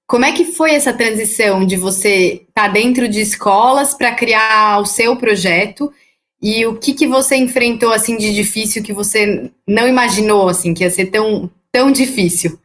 como 0.08 0.24
é 0.24 0.32
que 0.32 0.46
foi 0.46 0.74
essa 0.74 0.92
transição 0.92 1.66
de 1.66 1.76
você 1.76 2.46
estar 2.48 2.62
tá 2.62 2.68
dentro 2.68 3.06
de 3.06 3.20
escolas 3.20 3.92
para 3.92 4.14
criar 4.14 4.80
o 4.80 4.86
seu 4.86 5.14
projeto? 5.16 5.92
E 6.40 6.64
o 6.64 6.78
que, 6.78 6.94
que 6.94 7.06
você 7.06 7.36
enfrentou 7.36 7.92
assim 7.92 8.16
de 8.16 8.34
difícil 8.34 8.82
que 8.82 8.92
você 8.92 9.50
não 9.66 9.86
imaginou 9.86 10.48
assim 10.48 10.72
que 10.72 10.82
ia 10.82 10.90
ser 10.90 11.06
tão, 11.06 11.50
tão 11.70 11.92
difícil? 11.92 12.58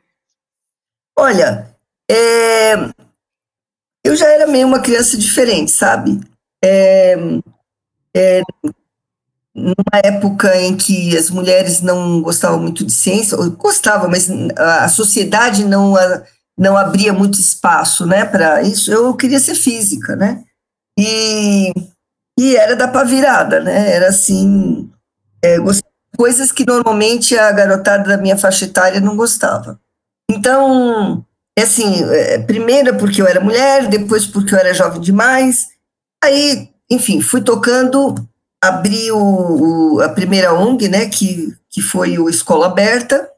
Olha, 1.18 1.76
é, 2.10 2.76
eu 4.06 4.16
já 4.16 4.30
era 4.30 4.48
meio 4.48 4.66
uma 4.66 4.80
criança 4.80 5.18
diferente, 5.18 5.70
sabe? 5.70 6.22
É, 6.64 7.18
é, 8.16 8.42
numa 9.54 10.00
época 10.02 10.56
em 10.62 10.78
que 10.78 11.18
as 11.18 11.30
mulheres 11.30 11.82
não 11.82 12.22
gostavam 12.22 12.60
muito 12.60 12.86
de 12.86 12.94
ciência, 12.94 13.36
gostavam, 13.58 14.10
mas 14.10 14.30
a 14.56 14.88
sociedade 14.88 15.66
não, 15.66 15.94
não 16.58 16.78
abria 16.78 17.12
muito 17.12 17.40
espaço 17.40 18.06
né, 18.06 18.26
para 18.26 18.62
isso, 18.62 18.92
eu 18.92 19.14
queria 19.16 19.40
ser 19.40 19.56
física, 19.56 20.16
né? 20.16 20.44
E, 20.98 21.74
e 22.40 22.56
era 22.56 22.76
da 22.76 22.88
pá 22.88 23.04
virada, 23.04 23.60
né? 23.60 23.92
Era 23.92 24.10
assim, 24.10 24.92
é, 25.44 25.58
coisas 26.16 26.52
que 26.52 26.66
normalmente 26.66 27.38
a 27.38 27.52
garotada 27.52 28.10
da 28.10 28.18
minha 28.18 28.38
faixa 28.38 28.66
etária 28.66 29.02
não 29.02 29.18
gostava. 29.18 29.80
Então, 30.30 31.26
é 31.58 31.64
assim, 31.64 32.04
é, 32.12 32.40
porque 32.98 33.22
eu 33.22 33.28
era 33.28 33.40
mulher, 33.40 33.88
depois 33.88 34.26
porque 34.26 34.54
eu 34.54 34.60
era 34.60 34.74
jovem 34.74 35.02
demais. 35.02 35.70
Aí, 36.24 36.70
enfim, 36.90 37.22
fui 37.22 37.42
tocando, 37.42 38.16
abri 38.64 39.12
o, 39.12 39.96
o, 39.96 40.02
a 40.02 40.10
primeira 40.10 40.54
ONG, 40.54 40.88
né, 40.88 41.08
que, 41.08 41.56
que 41.70 41.82
foi 41.82 42.18
o 42.18 42.30
Escola 42.30 42.68
Aberta. 42.68 43.30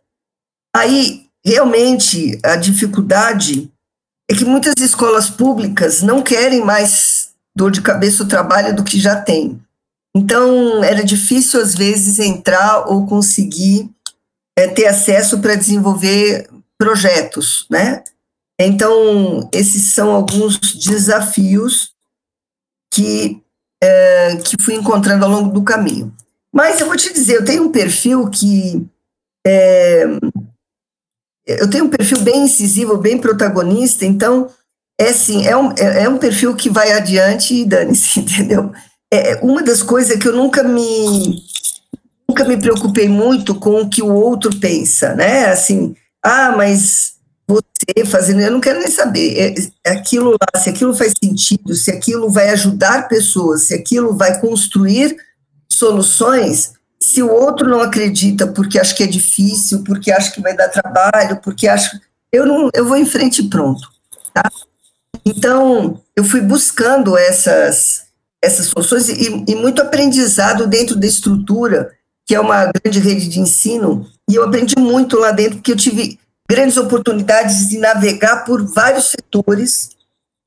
Aí, 0.76 1.25
realmente, 1.46 2.40
a 2.44 2.56
dificuldade 2.56 3.72
é 4.30 4.34
que 4.34 4.44
muitas 4.44 4.74
escolas 4.80 5.30
públicas 5.30 6.02
não 6.02 6.22
querem 6.22 6.64
mais 6.64 7.30
dor 7.56 7.72
de 7.72 7.82
cabeça 7.82 8.24
o 8.24 8.28
trabalho 8.28 8.76
do 8.76 8.84
que 8.84 9.00
já 9.00 9.16
tem. 9.16 9.62
Então, 10.16 10.84
era 10.84 11.04
difícil, 11.04 11.62
às 11.62 11.76
vezes, 11.76 12.20
entrar 12.20 12.90
ou 12.90 13.06
conseguir 13.06 13.90
é, 14.58 14.68
ter 14.68 14.88
acesso 14.88 15.40
para 15.40 15.56
desenvolver 15.56 16.50
projetos, 16.78 17.66
né? 17.70 18.04
Então, 18.60 19.50
esses 19.54 19.94
são 19.94 20.12
alguns 20.12 20.58
desafios 20.58 21.94
que, 22.94 23.42
é, 23.84 24.38
que 24.38 24.56
fui 24.62 24.76
encontrando 24.76 25.26
ao 25.26 25.32
longo 25.32 25.52
do 25.52 25.64
caminho. 25.64 26.16
Mas 26.54 26.80
eu 26.80 26.88
vou 26.88 26.96
te 26.96 27.12
dizer, 27.12 27.36
eu 27.36 27.46
tenho 27.46 27.66
um 27.66 27.72
perfil 27.72 28.30
que. 28.30 28.88
É, 29.46 30.06
eu 31.46 31.70
tenho 31.70 31.86
um 31.86 31.90
perfil 31.90 32.20
bem 32.22 32.44
incisivo, 32.44 32.98
bem 32.98 33.18
protagonista, 33.18 34.06
então, 34.06 34.50
é 35.00 35.10
assim, 35.10 35.46
é 35.46 35.56
um, 35.56 35.72
é, 35.78 36.04
é 36.04 36.10
um 36.10 36.18
perfil 36.18 36.56
que 36.56 36.70
vai 36.70 36.92
adiante 36.92 37.54
e 37.54 37.66
dane-se, 37.66 38.20
entendeu? 38.22 38.72
É, 39.14 39.36
uma 39.44 39.62
das 39.62 39.84
coisas 39.84 40.18
que 40.18 40.28
eu 40.28 40.36
nunca 40.36 40.64
me 40.64 41.44
nunca 42.28 42.44
me 42.44 42.58
preocupei 42.58 43.08
muito 43.08 43.56
com 43.56 43.82
o 43.82 43.90
que 43.90 44.02
o 44.02 44.12
outro 44.12 44.54
pensa, 44.60 45.14
né? 45.14 45.46
Assim, 45.46 45.96
ah, 46.24 46.54
mas 46.58 47.14
você 47.48 48.06
fazendo, 48.06 48.42
eu 48.42 48.52
não 48.52 48.60
quero 48.60 48.80
nem 48.80 48.90
saber 48.90 49.38
é, 49.38 49.54
é, 49.86 49.92
aquilo 49.92 50.32
lá, 50.32 50.60
se 50.60 50.70
aquilo 50.70 50.96
faz 50.96 51.14
sentido, 51.24 51.76
se 51.76 51.92
aquilo 51.92 52.30
vai 52.30 52.50
ajudar 52.50 53.08
pessoas, 53.08 53.68
se 53.68 53.74
aquilo 53.76 54.18
vai 54.18 54.42
construir 54.42 55.16
soluções, 55.72 56.74
se 57.16 57.24
o 57.24 57.32
outro 57.32 57.70
não 57.70 57.80
acredita 57.80 58.46
porque 58.46 58.78
acha 58.78 58.94
que 58.94 59.02
é 59.02 59.08
difícil, 59.08 59.86
porque 59.86 60.12
acha 60.12 60.32
que 60.32 60.42
vai 60.42 60.54
dar 60.54 60.68
trabalho, 60.68 61.40
porque 61.42 61.66
acha, 61.66 61.98
eu 62.30 62.46
não, 62.46 62.70
eu 62.74 62.86
vou 62.86 62.98
em 62.98 63.06
frente 63.06 63.42
e 63.42 63.50
pronto, 63.50 63.88
tá? 64.34 64.52
Então, 65.26 66.02
eu 66.14 66.26
fui 66.26 66.42
buscando 66.42 67.18
essas 67.18 68.04
essas 68.44 68.68
soluções 68.68 69.08
e, 69.08 69.44
e 69.48 69.56
muito 69.56 69.82
aprendizado 69.82 70.68
dentro 70.68 70.96
da 70.96 71.08
estrutura, 71.08 71.94
que 72.28 72.36
é 72.36 72.40
uma 72.40 72.66
grande 72.66 73.00
rede 73.00 73.28
de 73.28 73.40
ensino, 73.40 74.08
e 74.30 74.36
eu 74.36 74.44
aprendi 74.44 74.76
muito 74.78 75.18
lá 75.18 75.32
dentro, 75.32 75.56
porque 75.56 75.72
eu 75.72 75.78
tive 75.78 76.20
grandes 76.48 76.78
oportunidades 76.78 77.70
de 77.70 77.78
navegar 77.78 78.44
por 78.44 78.64
vários 78.64 79.06
setores, 79.06 79.92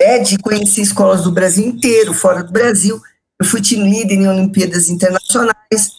é, 0.00 0.18
de 0.18 0.38
conhecer 0.38 0.83
escolas 0.83 1.24
do 1.24 1.33
Brasil 1.33 1.66
inteiro, 1.66 2.12
fora 2.12 2.44
do 2.44 2.52
Brasil. 2.52 3.00
Eu 3.40 3.46
fui 3.46 3.61
team 3.61 3.83
leader 3.83 4.16
em 4.16 4.28
Olimpíadas 4.28 4.88
Internacionais. 4.88 5.98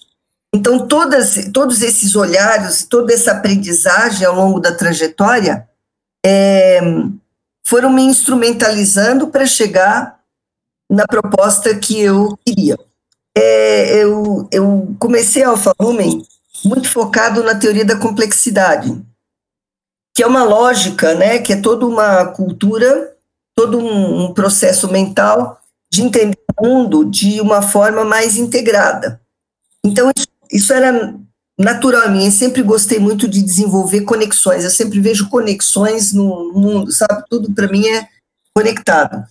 Então, 0.53 0.87
todas, 0.87 1.49
todos 1.53 1.81
esses 1.81 2.15
olhares, 2.15 2.83
toda 2.83 3.13
essa 3.13 3.33
aprendizagem 3.33 4.25
ao 4.25 4.35
longo 4.35 4.59
da 4.59 4.75
trajetória 4.75 5.67
é, 6.25 6.79
foram 7.65 7.91
me 7.91 8.01
instrumentalizando 8.01 9.27
para 9.27 9.45
chegar 9.45 10.19
na 10.89 11.05
proposta 11.05 11.75
que 11.77 11.99
eu 11.99 12.37
queria. 12.43 12.77
É, 13.37 14.03
eu, 14.03 14.47
eu 14.51 14.95
comecei 14.99 15.43
a 15.43 15.49
Alfa 15.49 15.71
Lumen 15.79 16.25
muito 16.65 16.89
focado 16.89 17.43
na 17.43 17.55
teoria 17.55 17.85
da 17.85 17.95
complexidade, 17.95 18.99
que 20.15 20.23
é 20.23 20.27
uma 20.27 20.43
lógica, 20.43 21.13
né, 21.13 21.39
que 21.39 21.53
é 21.53 21.61
toda 21.61 21.85
uma 21.85 22.25
cultura, 22.25 23.15
todo 23.55 23.77
um, 23.77 24.25
um 24.25 24.33
processo 24.33 24.91
mental 24.91 25.61
de 25.91 26.01
entender 26.01 26.39
o 26.59 26.65
mundo 26.67 27.05
de 27.05 27.39
uma 27.39 27.61
forma 27.61 28.03
mais 28.03 28.35
integrada. 28.35 29.21
Então, 29.83 30.11
isso, 30.15 30.27
isso 30.51 30.73
era 30.73 31.15
natural 31.57 32.03
a 32.03 32.07
mim, 32.07 32.25
eu 32.25 32.31
sempre 32.31 32.61
gostei 32.61 32.99
muito 32.99 33.27
de 33.27 33.41
desenvolver 33.41 34.01
conexões, 34.01 34.63
eu 34.63 34.69
sempre 34.69 35.01
vejo 35.01 35.29
conexões 35.29 36.13
no 36.13 36.53
mundo, 36.53 36.91
sabe? 36.91 37.23
Tudo 37.29 37.53
para 37.53 37.67
mim 37.67 37.85
é 37.85 38.07
conectado. 38.55 39.25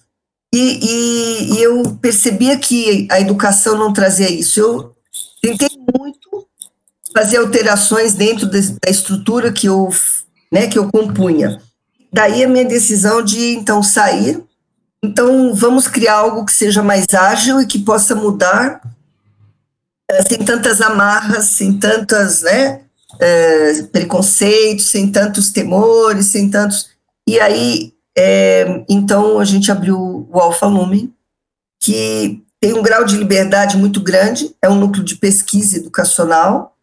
E, 0.55 0.59
e, 0.59 1.55
e, 1.55 1.63
eu 1.63 1.97
percebia 2.01 2.59
que 2.59 3.07
a 3.11 3.21
educação 3.21 3.77
não 3.77 3.93
trazia 3.93 4.31
isso. 4.31 4.61
Eu 4.61 4.95
tentei 5.43 5.69
muito 5.99 6.47
fazer 7.15 7.39
alterações 7.39 8.15
dentro 8.15 8.47
de, 8.47 8.73
da 8.73 8.91
estrutura 8.91 9.53
que 9.53 9.67
eu, 9.67 9.91
né, 10.51 10.67
que 10.67 10.79
eu 10.79 10.91
compunha. 10.91 11.61
Daí 12.13 12.45
a 12.45 12.49
minha 12.49 12.65
decisão 12.65 13.23
de 13.23 13.55
então 13.55 13.83
sair. 13.83 14.43
Então 15.03 15.55
vamos 15.55 15.87
criar 15.87 16.17
algo 16.17 16.45
que 16.45 16.53
seja 16.53 16.83
mais 16.83 17.07
ágil 17.13 17.61
e 17.61 17.67
que 17.67 17.79
possa 17.79 18.15
mudar 18.15 18.81
sem 20.27 20.39
tantas 20.39 20.81
amarras, 20.81 21.45
sem 21.47 21.79
tantas, 21.79 22.43
né, 22.43 22.83
é, 23.21 23.83
preconceitos, 23.85 24.87
sem 24.87 25.11
tantos 25.11 25.51
temores, 25.51 26.27
sem 26.27 26.51
tantos. 26.51 26.91
E 27.29 27.39
aí 27.39 27.93
é, 28.21 28.85
então, 28.89 29.39
a 29.39 29.45
gente 29.45 29.71
abriu 29.71 30.27
o 30.29 30.41
Alfa 30.41 30.67
Lumen, 30.67 31.15
que 31.81 32.43
tem 32.61 32.73
um 32.73 32.83
grau 32.83 33.05
de 33.05 33.17
liberdade 33.17 33.77
muito 33.77 34.01
grande, 34.03 34.57
é 34.61 34.69
um 34.69 34.75
núcleo 34.75 35.05
de 35.05 35.15
pesquisa 35.15 35.77
educacional, 35.77 36.77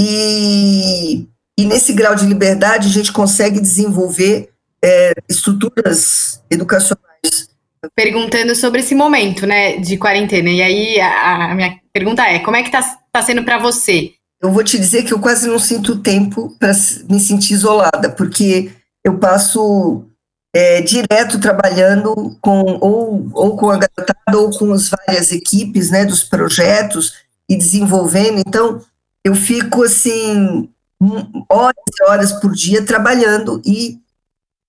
e, 0.00 1.28
e 1.56 1.64
nesse 1.64 1.92
grau 1.92 2.16
de 2.16 2.26
liberdade 2.26 2.88
a 2.88 2.90
gente 2.90 3.12
consegue 3.12 3.60
desenvolver 3.60 4.50
é, 4.84 5.12
estruturas 5.28 6.42
educacionais. 6.50 7.48
Perguntando 7.94 8.56
sobre 8.56 8.80
esse 8.80 8.96
momento, 8.96 9.46
né, 9.46 9.76
de 9.76 9.96
quarentena, 9.96 10.50
e 10.50 10.60
aí 10.60 11.00
a, 11.00 11.52
a 11.52 11.54
minha 11.54 11.78
pergunta 11.94 12.22
é, 12.24 12.40
como 12.40 12.56
é 12.56 12.62
que 12.62 12.68
está 12.68 12.98
tá 13.12 13.22
sendo 13.22 13.44
para 13.44 13.58
você? 13.58 14.14
Eu 14.42 14.50
vou 14.50 14.64
te 14.64 14.76
dizer 14.78 15.04
que 15.04 15.14
eu 15.14 15.20
quase 15.20 15.46
não 15.46 15.58
sinto 15.58 16.00
tempo 16.00 16.54
para 16.58 16.72
me 17.08 17.20
sentir 17.20 17.54
isolada, 17.54 18.10
porque 18.10 18.72
eu 19.04 19.16
passo 19.18 20.04
é, 20.52 20.82
direto 20.82 21.40
trabalhando 21.40 22.36
com 22.40 22.78
ou, 22.80 23.30
ou 23.32 23.56
com 23.56 23.70
a 23.70 23.78
garotada 23.78 24.38
ou 24.38 24.50
com 24.50 24.72
as 24.72 24.88
várias 24.88 25.30
equipes 25.30 25.90
né, 25.90 26.04
dos 26.04 26.24
projetos 26.24 27.14
e 27.48 27.56
desenvolvendo. 27.56 28.42
Então, 28.44 28.84
eu 29.24 29.34
fico 29.34 29.84
assim 29.84 30.68
horas 31.48 31.74
e 32.00 32.04
horas 32.04 32.32
por 32.32 32.52
dia 32.52 32.84
trabalhando 32.84 33.62
e 33.64 33.98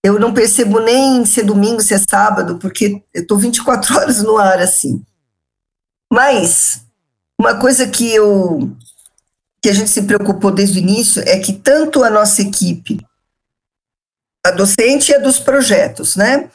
eu 0.04 0.20
não 0.20 0.34
percebo 0.34 0.80
nem 0.80 1.26
se 1.26 1.42
é 1.42 1.44
domingo, 1.44 1.82
se 1.82 1.94
é 1.94 1.98
sábado, 1.98 2.60
porque 2.60 3.02
eu 3.14 3.22
estou 3.24 3.38
24 3.40 3.98
horas 3.98 4.22
no 4.22 4.38
ar 4.38 4.60
assim. 4.60 5.04
Mas 6.12 6.85
uma 7.40 7.60
coisa 7.60 7.88
que 7.88 8.14
eu 8.14 8.76
que 9.62 9.70
a 9.70 9.74
gente 9.74 9.90
se 9.90 10.04
preocupou 10.04 10.52
desde 10.52 10.78
o 10.78 10.82
início 10.82 11.24
é 11.26 11.40
que 11.40 11.52
tanto 11.52 12.04
a 12.04 12.10
nossa 12.10 12.42
equipe 12.42 13.04
a 14.46 14.52
docente 14.52 15.12
e 15.12 15.16
a 15.16 15.20
dos 15.20 15.40
projetos, 15.40 16.16
né? 16.16 16.50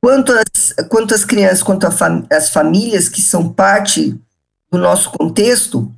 Quanto 0.00 0.32
as, 0.32 0.74
quanto 0.88 1.12
as 1.12 1.24
crianças, 1.24 1.62
quanto 1.62 1.90
fam 1.90 2.24
as 2.30 2.50
famílias 2.50 3.08
que 3.08 3.20
são 3.20 3.52
parte 3.52 4.16
do 4.70 4.78
nosso 4.78 5.10
contexto, 5.10 5.92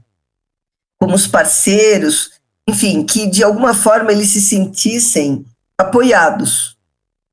como 0.99 1.15
os 1.15 1.27
parceiros, 1.27 2.31
enfim, 2.67 3.05
que 3.05 3.27
de 3.27 3.45
alguma 3.45 3.75
forma 3.75 4.11
eles 4.11 4.29
se 4.29 4.41
sentissem 4.41 5.45
apoiados, 5.79 6.79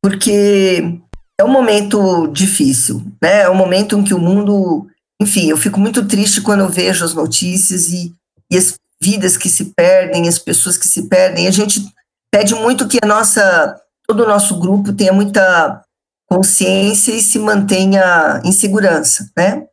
porque 0.02 1.00
é 1.40 1.44
um 1.44 1.52
momento 1.52 2.28
difícil, 2.28 3.02
né? 3.22 3.44
É 3.44 3.50
um 3.50 3.56
momento 3.56 3.98
em 3.98 4.04
que 4.04 4.14
o 4.14 4.20
mundo, 4.20 4.88
enfim, 5.22 5.50
eu 5.50 5.58
fico 5.58 5.80
muito 5.80 6.04
triste 6.08 6.42
quando 6.42 6.62
eu 6.62 6.70
vejo 6.70 7.06
as 7.06 7.14
notícias 7.14 7.90
e, 7.90 8.12
e 8.52 8.58
as 8.58 8.74
vidas 9.00 9.38
que 9.38 9.50
se 9.50 9.66
perdem, 9.66 10.28
as 10.28 10.40
pessoas 10.40 10.78
que 10.78 10.88
se 10.88 11.08
perdem. 11.08 11.48
A 11.48 11.52
gente 11.52 11.86
pede 12.32 12.56
muito 12.56 12.88
que 12.88 12.98
a 13.04 13.06
nossa 13.06 13.80
todo 14.08 14.24
o 14.24 14.28
nosso 14.28 14.60
grupo 14.60 14.92
tenha 14.92 15.14
muita 15.14 15.84
consciência 16.28 17.14
e 17.14 17.22
se 17.22 17.38
mantenha 17.38 18.42
em 18.44 18.52
segurança, 18.52 19.30
né? 19.38 19.64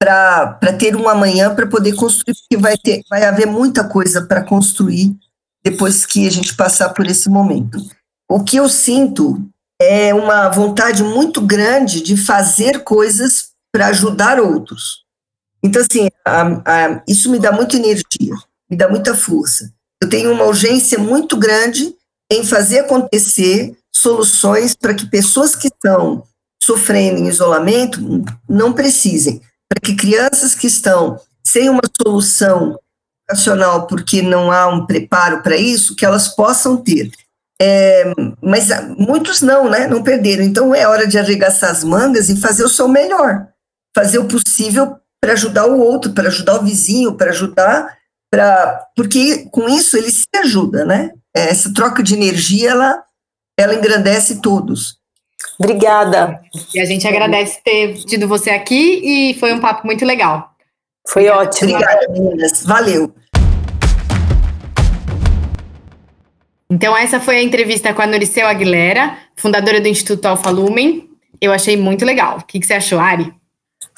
Para 0.00 0.72
ter 0.78 0.96
um 0.96 1.08
amanhã 1.10 1.54
para 1.54 1.66
poder 1.66 1.94
construir, 1.94 2.34
porque 2.34 2.56
vai, 2.56 2.78
ter, 2.78 3.02
vai 3.10 3.24
haver 3.24 3.46
muita 3.46 3.84
coisa 3.84 4.22
para 4.22 4.42
construir 4.42 5.14
depois 5.62 6.06
que 6.06 6.26
a 6.26 6.30
gente 6.30 6.56
passar 6.56 6.88
por 6.90 7.06
esse 7.06 7.28
momento. 7.28 7.78
O 8.30 8.42
que 8.42 8.56
eu 8.56 8.68
sinto 8.68 9.46
é 9.80 10.14
uma 10.14 10.48
vontade 10.48 11.02
muito 11.02 11.40
grande 11.42 12.00
de 12.00 12.16
fazer 12.16 12.82
coisas 12.82 13.45
para 13.72 13.88
ajudar 13.88 14.40
outros. 14.40 15.04
Então, 15.62 15.82
assim, 15.82 16.08
a, 16.24 16.42
a, 16.42 17.02
isso 17.08 17.30
me 17.30 17.38
dá 17.38 17.52
muita 17.52 17.76
energia, 17.76 18.34
me 18.70 18.76
dá 18.76 18.88
muita 18.88 19.14
força. 19.14 19.72
Eu 20.02 20.08
tenho 20.08 20.32
uma 20.32 20.44
urgência 20.44 20.98
muito 20.98 21.36
grande 21.36 21.94
em 22.30 22.44
fazer 22.44 22.80
acontecer 22.80 23.76
soluções 23.94 24.74
para 24.74 24.94
que 24.94 25.06
pessoas 25.06 25.54
que 25.54 25.68
estão 25.68 26.22
sofrendo 26.62 27.20
em 27.20 27.28
isolamento 27.28 28.00
não 28.48 28.72
precisem, 28.72 29.40
para 29.68 29.80
que 29.80 29.94
crianças 29.94 30.54
que 30.54 30.66
estão 30.66 31.18
sem 31.44 31.68
uma 31.68 31.82
solução 32.02 32.78
educacional, 33.28 33.86
porque 33.86 34.20
não 34.22 34.50
há 34.50 34.66
um 34.68 34.86
preparo 34.86 35.42
para 35.42 35.56
isso, 35.56 35.94
que 35.94 36.04
elas 36.04 36.28
possam 36.28 36.76
ter. 36.76 37.10
É, 37.60 38.12
mas 38.42 38.68
muitos 38.98 39.40
não, 39.40 39.70
né? 39.70 39.86
Não 39.86 40.02
perderam. 40.02 40.44
Então 40.44 40.74
é 40.74 40.86
hora 40.86 41.06
de 41.06 41.18
arregaçar 41.18 41.70
as 41.70 41.82
mangas 41.82 42.28
e 42.28 42.40
fazer 42.40 42.64
o 42.64 42.68
seu 42.68 42.86
melhor, 42.86 43.48
fazer 43.96 44.18
o 44.18 44.28
possível 44.28 44.98
para 45.18 45.32
ajudar 45.32 45.66
o 45.66 45.80
outro, 45.80 46.12
para 46.12 46.28
ajudar 46.28 46.60
o 46.60 46.62
vizinho, 46.62 47.14
para 47.14 47.30
ajudar, 47.30 47.96
para 48.30 48.86
porque 48.94 49.48
com 49.50 49.66
isso 49.66 49.96
ele 49.96 50.10
se 50.10 50.26
ajuda, 50.36 50.84
né? 50.84 51.12
Essa 51.34 51.72
troca 51.72 52.02
de 52.02 52.12
energia 52.12 52.72
ela, 52.72 53.02
ela 53.58 53.74
engrandece 53.74 54.42
todos. 54.42 54.98
Obrigada. 55.58 56.38
E 56.74 56.78
a 56.80 56.84
gente 56.84 57.08
agradece 57.08 57.58
ter 57.64 57.94
tido 58.04 58.28
você 58.28 58.50
aqui 58.50 59.00
e 59.02 59.34
foi 59.40 59.54
um 59.54 59.60
papo 59.60 59.86
muito 59.86 60.04
legal. 60.04 60.50
Foi 61.08 61.26
ótimo. 61.28 61.70
Obrigada, 61.70 62.06
meninas. 62.10 62.64
Valeu. 62.64 63.14
Então, 66.68 66.96
essa 66.96 67.18
foi 67.18 67.36
a 67.36 67.42
entrevista 67.42 67.94
com 67.94 68.02
a 68.02 68.06
Noriceu 68.06 68.46
Aguilera, 68.46 69.16
fundadora 69.36 69.80
do 69.80 69.88
Instituto 69.88 70.26
Alfa 70.26 70.50
Lumen. 70.50 71.08
Eu 71.40 71.52
achei 71.52 71.76
muito 71.76 72.04
legal. 72.04 72.38
O 72.38 72.44
que, 72.44 72.58
que 72.58 72.66
você 72.66 72.74
achou, 72.74 72.98
Ari? 72.98 73.32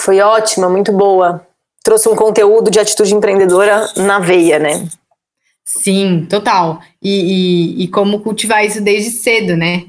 Foi 0.01 0.21
ótima, 0.21 0.69
muito 0.69 0.93
boa. 0.93 1.47
Trouxe 1.83 2.09
um 2.09 2.17
conteúdo 2.17 2.71
de 2.71 2.79
atitude 2.79 3.15
empreendedora 3.15 3.89
na 3.97 4.19
veia, 4.19 4.59
né? 4.59 4.89
Sim, 5.65 6.27
total. 6.29 6.81
E, 7.03 7.81
e, 7.81 7.85
e 7.85 7.89
como 7.89 8.21
cultivar 8.21 8.65
isso 8.65 8.81
desde 8.81 9.11
cedo, 9.11 9.57
né? 9.57 9.85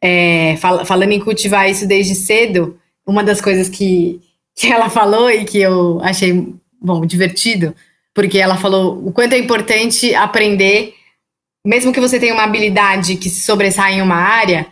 É, 0.00 0.56
fal 0.56 0.84
falando 0.84 1.12
em 1.12 1.20
cultivar 1.20 1.68
isso 1.70 1.86
desde 1.86 2.14
cedo, 2.14 2.78
uma 3.06 3.24
das 3.24 3.40
coisas 3.40 3.68
que, 3.68 4.20
que 4.54 4.70
ela 4.70 4.90
falou 4.90 5.30
e 5.30 5.44
que 5.44 5.60
eu 5.60 6.00
achei, 6.02 6.54
bom, 6.80 7.06
divertido, 7.06 7.74
porque 8.12 8.38
ela 8.38 8.56
falou 8.56 9.06
o 9.06 9.12
quanto 9.12 9.32
é 9.32 9.38
importante 9.38 10.14
aprender 10.14 10.94
mesmo 11.66 11.92
que 11.92 12.00
você 12.00 12.20
tenha 12.20 12.34
uma 12.34 12.44
habilidade 12.44 13.16
que 13.16 13.30
se 13.30 13.40
sobressai 13.40 13.94
em 13.94 14.02
uma 14.02 14.16
área, 14.16 14.66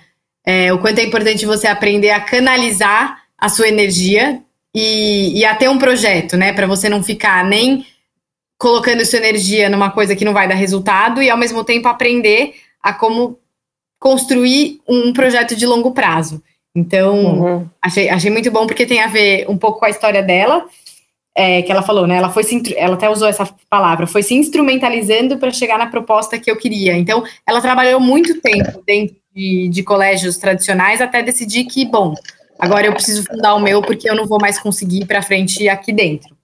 é, 0.44 0.72
o 0.72 0.78
quanto 0.78 0.98
é 0.98 1.02
importante 1.02 1.46
você 1.46 1.66
aprender 1.66 2.10
a 2.10 2.20
canalizar 2.20 3.22
a 3.38 3.48
sua 3.48 3.68
energia 3.68 4.42
e, 4.74 5.38
e 5.38 5.44
a 5.44 5.54
ter 5.54 5.68
um 5.68 5.78
projeto, 5.78 6.36
né? 6.36 6.52
Para 6.52 6.66
você 6.66 6.88
não 6.88 7.02
ficar 7.02 7.44
nem 7.44 7.86
colocando 8.58 9.04
sua 9.04 9.18
energia 9.18 9.68
numa 9.68 9.90
coisa 9.90 10.14
que 10.14 10.24
não 10.24 10.32
vai 10.32 10.46
dar 10.48 10.54
resultado 10.54 11.22
e 11.22 11.28
ao 11.28 11.36
mesmo 11.36 11.64
tempo 11.64 11.88
aprender 11.88 12.54
a 12.80 12.92
como 12.92 13.38
construir 13.98 14.80
um 14.88 15.12
projeto 15.12 15.54
de 15.54 15.66
longo 15.66 15.92
prazo. 15.92 16.42
Então, 16.74 17.40
uhum. 17.40 17.68
achei, 17.80 18.08
achei 18.08 18.30
muito 18.30 18.50
bom 18.50 18.66
porque 18.66 18.86
tem 18.86 19.00
a 19.00 19.06
ver 19.06 19.46
um 19.48 19.58
pouco 19.58 19.80
com 19.80 19.84
a 19.84 19.90
história 19.90 20.22
dela 20.22 20.66
é, 21.34 21.62
que 21.62 21.72
ela 21.72 21.82
falou, 21.82 22.06
né? 22.06 22.16
Ela 22.16 22.30
foi 22.30 22.44
se, 22.44 22.74
ela 22.76 22.94
até 22.94 23.08
usou 23.08 23.28
essa 23.28 23.48
palavra, 23.68 24.06
foi 24.06 24.22
se 24.22 24.34
instrumentalizando 24.34 25.38
para 25.38 25.50
chegar 25.50 25.78
na 25.78 25.86
proposta 25.86 26.38
que 26.38 26.50
eu 26.50 26.56
queria. 26.56 26.96
Então, 26.96 27.24
ela 27.46 27.60
trabalhou 27.60 27.98
muito 28.00 28.40
tempo 28.40 28.82
dentro 28.86 29.16
de, 29.34 29.68
de, 29.68 29.82
colégios 29.82 30.36
tradicionais 30.36 31.00
até 31.00 31.22
decidir 31.22 31.64
que, 31.64 31.86
bom, 31.86 32.14
agora 32.62 32.86
eu 32.86 32.92
preciso 32.92 33.24
fundar 33.24 33.54
o 33.54 33.60
meu 33.60 33.82
porque 33.82 34.08
eu 34.08 34.14
não 34.14 34.24
vou 34.24 34.40
mais 34.40 34.56
conseguir 34.56 35.02
ir 35.02 35.06
para 35.06 35.20
frente 35.20 35.68
aqui 35.68 35.92
dentro. 35.92 36.36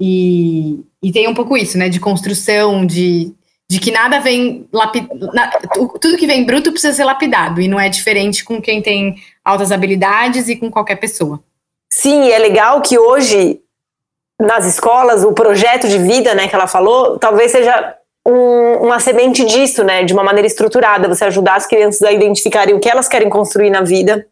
E, 0.00 0.78
e 1.02 1.10
tem 1.10 1.26
um 1.26 1.34
pouco 1.34 1.56
isso, 1.56 1.76
né? 1.76 1.88
De 1.88 1.98
construção, 1.98 2.86
de, 2.86 3.34
de 3.68 3.80
que 3.80 3.90
nada 3.90 4.20
vem 4.20 4.68
lapidado, 4.72 5.18
tudo 6.00 6.16
que 6.16 6.26
vem 6.26 6.44
bruto 6.44 6.70
precisa 6.70 6.94
ser 6.94 7.04
lapidado 7.04 7.60
e 7.60 7.66
não 7.66 7.80
é 7.80 7.88
diferente 7.88 8.44
com 8.44 8.62
quem 8.62 8.80
tem 8.80 9.16
altas 9.44 9.72
habilidades 9.72 10.48
e 10.48 10.54
com 10.54 10.70
qualquer 10.70 10.96
pessoa. 10.96 11.42
Sim, 11.92 12.30
é 12.30 12.38
legal 12.38 12.80
que 12.80 12.96
hoje 12.96 13.60
nas 14.40 14.64
escolas, 14.64 15.24
o 15.24 15.32
projeto 15.32 15.86
de 15.86 15.98
vida, 15.98 16.34
né, 16.34 16.48
que 16.48 16.54
ela 16.54 16.66
falou, 16.66 17.18
talvez 17.18 17.50
seja 17.50 17.94
um, 18.26 18.86
uma 18.86 18.98
semente 18.98 19.44
disso, 19.44 19.84
né, 19.84 20.04
de 20.04 20.14
uma 20.14 20.22
maneira 20.22 20.46
estruturada, 20.46 21.08
você 21.08 21.24
ajudar 21.24 21.56
as 21.56 21.66
crianças 21.66 22.02
a 22.02 22.12
identificarem 22.12 22.74
o 22.74 22.80
que 22.80 22.88
elas 22.88 23.08
querem 23.08 23.28
construir 23.28 23.68
na 23.68 23.82
vida. 23.82 24.26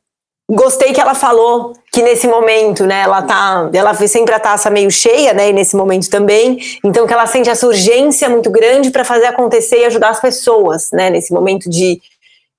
Gostei 0.50 0.94
que 0.94 1.00
ela 1.00 1.14
falou 1.14 1.74
que 1.92 2.00
nesse 2.00 2.26
momento, 2.26 2.86
né, 2.86 3.02
ela 3.02 3.20
tá, 3.20 3.68
ela 3.70 3.92
vê 3.92 4.08
sempre 4.08 4.34
a 4.34 4.40
taça 4.40 4.70
meio 4.70 4.90
cheia, 4.90 5.34
né, 5.34 5.50
e 5.50 5.52
nesse 5.52 5.76
momento 5.76 6.08
também, 6.08 6.58
então 6.82 7.06
que 7.06 7.12
ela 7.12 7.26
sente 7.26 7.50
essa 7.50 7.66
urgência 7.66 8.30
muito 8.30 8.50
grande 8.50 8.90
para 8.90 9.04
fazer 9.04 9.26
acontecer 9.26 9.80
e 9.80 9.84
ajudar 9.84 10.08
as 10.08 10.20
pessoas, 10.20 10.90
né, 10.90 11.10
nesse 11.10 11.34
momento 11.34 11.68
de, 11.68 12.00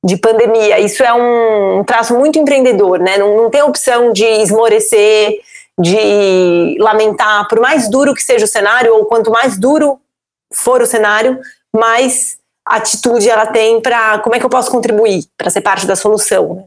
de 0.06 0.18
pandemia. 0.18 0.80
Isso 0.80 1.04
é 1.04 1.12
um, 1.12 1.84
traço 1.84 2.16
muito 2.16 2.38
empreendedor, 2.38 3.00
né, 3.00 3.18
não, 3.18 3.36
não 3.36 3.50
tem 3.50 3.64
opção 3.64 4.14
de 4.14 4.24
esmorecer, 4.24 5.40
de 5.80 6.78
lamentar, 6.80 7.48
por 7.48 7.60
mais 7.60 7.90
duro 7.90 8.14
que 8.14 8.22
seja 8.22 8.46
o 8.46 8.48
cenário, 8.48 8.94
ou 8.94 9.06
quanto 9.06 9.32
mais 9.32 9.58
duro 9.58 10.00
for 10.54 10.80
o 10.80 10.86
cenário, 10.86 11.40
mais 11.76 12.38
atitude 12.68 13.28
ela 13.28 13.48
tem 13.48 13.82
para 13.82 14.20
como 14.20 14.36
é 14.36 14.40
que 14.40 14.46
eu 14.46 14.50
posso 14.50 14.70
contribuir 14.70 15.24
para 15.36 15.50
ser 15.50 15.62
parte 15.62 15.88
da 15.88 15.96
solução. 15.96 16.54
Né? 16.54 16.64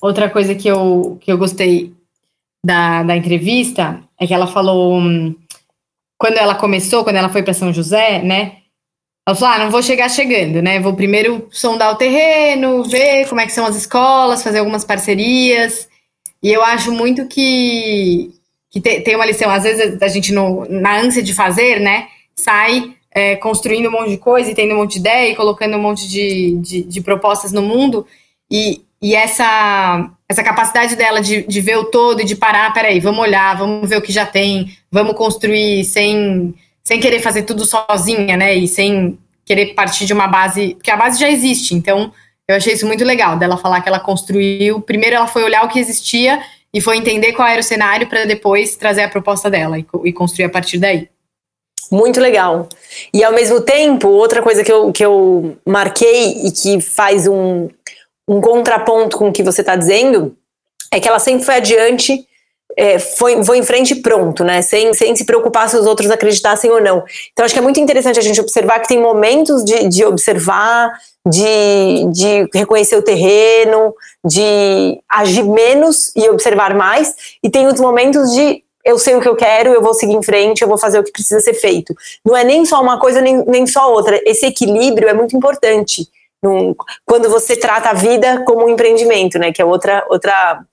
Outra 0.00 0.30
coisa 0.30 0.54
que 0.54 0.68
eu, 0.68 1.18
que 1.20 1.30
eu 1.30 1.38
gostei 1.38 1.92
da, 2.64 3.02
da 3.02 3.16
entrevista 3.16 4.02
é 4.18 4.26
que 4.26 4.34
ela 4.34 4.46
falou, 4.46 4.98
hum, 4.98 5.34
quando 6.18 6.36
ela 6.36 6.54
começou, 6.54 7.02
quando 7.02 7.16
ela 7.16 7.28
foi 7.28 7.42
para 7.42 7.54
São 7.54 7.72
José, 7.72 8.22
né? 8.22 8.56
Ela 9.26 9.36
falou: 9.36 9.54
ah, 9.54 9.58
não 9.58 9.70
vou 9.70 9.82
chegar 9.82 10.08
chegando, 10.10 10.60
né? 10.60 10.80
Vou 10.80 10.94
primeiro 10.94 11.48
sondar 11.50 11.92
o 11.92 11.96
terreno, 11.96 12.84
ver 12.84 13.28
como 13.28 13.40
é 13.40 13.46
que 13.46 13.52
são 13.52 13.64
as 13.64 13.76
escolas, 13.76 14.42
fazer 14.42 14.58
algumas 14.58 14.84
parcerias. 14.84 15.88
E 16.42 16.52
eu 16.52 16.62
acho 16.62 16.92
muito 16.92 17.26
que, 17.26 18.32
que 18.70 18.80
tem 18.80 19.14
uma 19.14 19.26
lição, 19.26 19.50
às 19.50 19.62
vezes 19.62 20.00
a 20.00 20.08
gente, 20.08 20.32
no, 20.32 20.66
na 20.68 20.98
ânsia 20.98 21.22
de 21.22 21.34
fazer, 21.34 21.80
né, 21.80 22.08
sai 22.34 22.94
é, 23.10 23.36
construindo 23.36 23.88
um 23.88 23.92
monte 23.92 24.10
de 24.10 24.16
coisa 24.18 24.50
e 24.50 24.54
tendo 24.54 24.74
um 24.74 24.78
monte 24.78 24.94
de 24.94 25.00
ideia 25.00 25.30
e 25.30 25.36
colocando 25.36 25.76
um 25.76 25.82
monte 25.82 26.08
de, 26.08 26.56
de, 26.56 26.82
de 26.82 27.00
propostas 27.00 27.52
no 27.52 27.62
mundo. 27.62 28.06
E, 28.50 28.82
e 29.02 29.14
essa, 29.14 30.10
essa 30.28 30.42
capacidade 30.42 30.94
dela 30.94 31.20
de, 31.20 31.42
de 31.46 31.60
ver 31.60 31.76
o 31.78 31.86
todo 31.86 32.20
e 32.20 32.24
de 32.24 32.36
parar, 32.36 32.72
peraí, 32.72 33.00
vamos 33.00 33.20
olhar, 33.20 33.56
vamos 33.56 33.88
ver 33.88 33.96
o 33.96 34.02
que 34.02 34.12
já 34.12 34.26
tem, 34.26 34.76
vamos 34.90 35.16
construir 35.16 35.84
sem, 35.84 36.54
sem 36.84 37.00
querer 37.00 37.20
fazer 37.20 37.44
tudo 37.44 37.64
sozinha, 37.64 38.36
né? 38.36 38.54
E 38.54 38.68
sem 38.68 39.18
querer 39.44 39.74
partir 39.74 40.04
de 40.04 40.12
uma 40.12 40.28
base, 40.28 40.74
porque 40.74 40.90
a 40.90 40.96
base 40.96 41.18
já 41.18 41.30
existe, 41.30 41.74
então 41.74 42.12
eu 42.46 42.56
achei 42.56 42.74
isso 42.74 42.86
muito 42.86 43.04
legal, 43.04 43.38
dela 43.38 43.56
falar 43.56 43.80
que 43.80 43.88
ela 43.88 44.00
construiu. 44.00 44.80
Primeiro, 44.80 45.16
ela 45.16 45.26
foi 45.26 45.44
olhar 45.44 45.64
o 45.64 45.68
que 45.68 45.78
existia 45.78 46.40
e 46.74 46.80
foi 46.80 46.96
entender 46.96 47.32
qual 47.32 47.48
era 47.48 47.60
o 47.60 47.64
cenário 47.64 48.08
para 48.08 48.24
depois 48.24 48.76
trazer 48.76 49.02
a 49.02 49.08
proposta 49.08 49.48
dela 49.48 49.78
e, 49.78 49.86
e, 50.04 50.12
construir 50.12 50.44
a 50.44 50.50
partir 50.50 50.78
daí. 50.78 51.08
Muito 51.90 52.20
legal. 52.20 52.68
E 53.14 53.24
ao 53.24 53.32
mesmo 53.32 53.60
tempo, 53.60 54.08
outra 54.08 54.42
coisa 54.42 54.62
que 54.62 54.70
eu, 54.70 54.92
que 54.92 55.04
eu 55.04 55.56
marquei 55.66 56.46
e 56.46 56.52
que 56.52 56.80
faz 56.80 57.26
um, 57.26 57.68
um 58.30 58.40
contraponto 58.40 59.18
com 59.18 59.28
o 59.28 59.32
que 59.32 59.42
você 59.42 59.60
está 59.60 59.74
dizendo 59.74 60.36
é 60.92 61.00
que 61.00 61.08
ela 61.08 61.18
sempre 61.18 61.44
foi 61.44 61.56
adiante 61.56 62.24
é, 62.76 63.00
foi, 63.00 63.42
foi 63.42 63.58
em 63.58 63.64
frente 63.64 63.96
pronto, 63.96 64.44
né? 64.44 64.62
Sem, 64.62 64.94
sem 64.94 65.16
se 65.16 65.24
preocupar 65.24 65.68
se 65.68 65.76
os 65.76 65.84
outros 65.84 66.08
acreditassem 66.08 66.70
ou 66.70 66.80
não. 66.80 67.02
Então, 67.32 67.44
acho 67.44 67.52
que 67.52 67.58
é 67.58 67.62
muito 67.62 67.80
interessante 67.80 68.20
a 68.20 68.22
gente 68.22 68.40
observar 68.40 68.78
que 68.78 68.86
tem 68.86 69.00
momentos 69.00 69.64
de, 69.64 69.88
de 69.88 70.04
observar, 70.04 70.92
de, 71.26 72.06
de 72.12 72.48
reconhecer 72.54 72.94
o 72.94 73.02
terreno, 73.02 73.92
de 74.24 75.00
agir 75.10 75.42
menos 75.42 76.12
e 76.14 76.28
observar 76.28 76.72
mais, 76.72 77.12
e 77.42 77.50
tem 77.50 77.66
os 77.66 77.80
momentos 77.80 78.32
de 78.32 78.62
eu 78.84 78.98
sei 78.98 79.16
o 79.16 79.20
que 79.20 79.28
eu 79.28 79.36
quero, 79.36 79.74
eu 79.74 79.82
vou 79.82 79.92
seguir 79.92 80.14
em 80.14 80.22
frente, 80.22 80.62
eu 80.62 80.68
vou 80.68 80.78
fazer 80.78 81.00
o 81.00 81.04
que 81.04 81.12
precisa 81.12 81.40
ser 81.40 81.54
feito. 81.54 81.92
Não 82.24 82.36
é 82.36 82.44
nem 82.44 82.64
só 82.64 82.80
uma 82.80 83.00
coisa, 83.00 83.20
nem, 83.20 83.44
nem 83.46 83.66
só 83.66 83.92
outra. 83.92 84.18
Esse 84.24 84.46
equilíbrio 84.46 85.08
é 85.08 85.12
muito 85.12 85.36
importante. 85.36 86.08
Num, 86.42 86.74
quando 87.04 87.28
você 87.28 87.56
trata 87.56 87.90
a 87.90 87.92
vida 87.92 88.44
como 88.44 88.64
um 88.64 88.68
empreendimento, 88.70 89.38
né? 89.38 89.52
Que 89.52 89.60
é 89.60 89.64
outra, 89.64 90.06
outra 90.08 90.64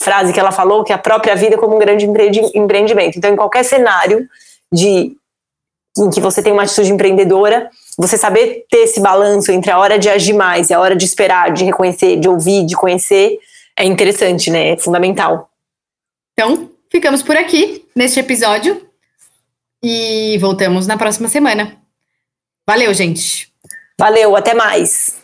frase 0.00 0.32
que 0.32 0.40
ela 0.40 0.50
falou, 0.50 0.82
que 0.82 0.92
é 0.92 0.94
a 0.94 0.98
própria 0.98 1.34
vida 1.36 1.56
como 1.56 1.76
um 1.76 1.78
grande 1.78 2.06
empreendimento. 2.54 3.16
Então, 3.16 3.32
em 3.32 3.36
qualquer 3.36 3.64
cenário 3.64 4.28
de 4.72 5.16
em 5.98 6.10
que 6.10 6.20
você 6.20 6.42
tem 6.42 6.52
uma 6.52 6.62
atitude 6.62 6.90
empreendedora, 6.90 7.70
você 7.98 8.16
saber 8.16 8.64
ter 8.70 8.78
esse 8.78 8.98
balanço 8.98 9.52
entre 9.52 9.70
a 9.70 9.78
hora 9.78 9.98
de 9.98 10.08
agir 10.08 10.32
mais 10.32 10.70
e 10.70 10.74
a 10.74 10.80
hora 10.80 10.96
de 10.96 11.04
esperar, 11.04 11.52
de 11.52 11.64
reconhecer, 11.64 12.18
de 12.18 12.28
ouvir, 12.28 12.64
de 12.64 12.74
conhecer, 12.74 13.38
é 13.76 13.84
interessante, 13.84 14.50
né? 14.50 14.70
É 14.70 14.76
fundamental. 14.76 15.50
Então, 16.32 16.70
ficamos 16.90 17.22
por 17.22 17.36
aqui 17.36 17.86
neste 17.94 18.18
episódio 18.18 18.86
e 19.82 20.38
voltamos 20.40 20.86
na 20.86 20.96
próxima 20.96 21.28
semana. 21.28 21.76
Valeu, 22.66 22.94
gente. 22.94 23.51
Valeu, 24.02 24.34
até 24.34 24.52
mais. 24.52 25.14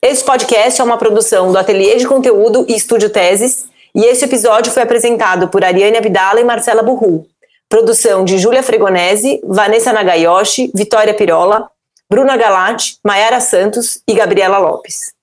Esse 0.00 0.24
podcast 0.24 0.80
é 0.80 0.84
uma 0.84 0.96
produção 0.96 1.50
do 1.50 1.58
Ateliê 1.58 1.96
de 1.96 2.06
Conteúdo 2.06 2.64
e 2.68 2.76
Estúdio 2.76 3.10
Teses, 3.10 3.66
e 3.92 4.04
esse 4.04 4.26
episódio 4.26 4.70
foi 4.70 4.84
apresentado 4.84 5.48
por 5.48 5.64
Ariane 5.64 5.96
Abdala 5.96 6.40
e 6.40 6.44
Marcela 6.44 6.84
Burru. 6.84 7.26
Produção 7.68 8.24
de 8.24 8.38
Júlia 8.38 8.62
Fregonese, 8.62 9.40
Vanessa 9.42 9.92
Nagayoshi, 9.92 10.70
Vitória 10.72 11.14
Pirola, 11.14 11.68
Bruna 12.08 12.36
Galati, 12.36 12.98
Mayara 13.04 13.40
Santos 13.40 14.00
e 14.06 14.14
Gabriela 14.14 14.58
Lopes. 14.58 15.15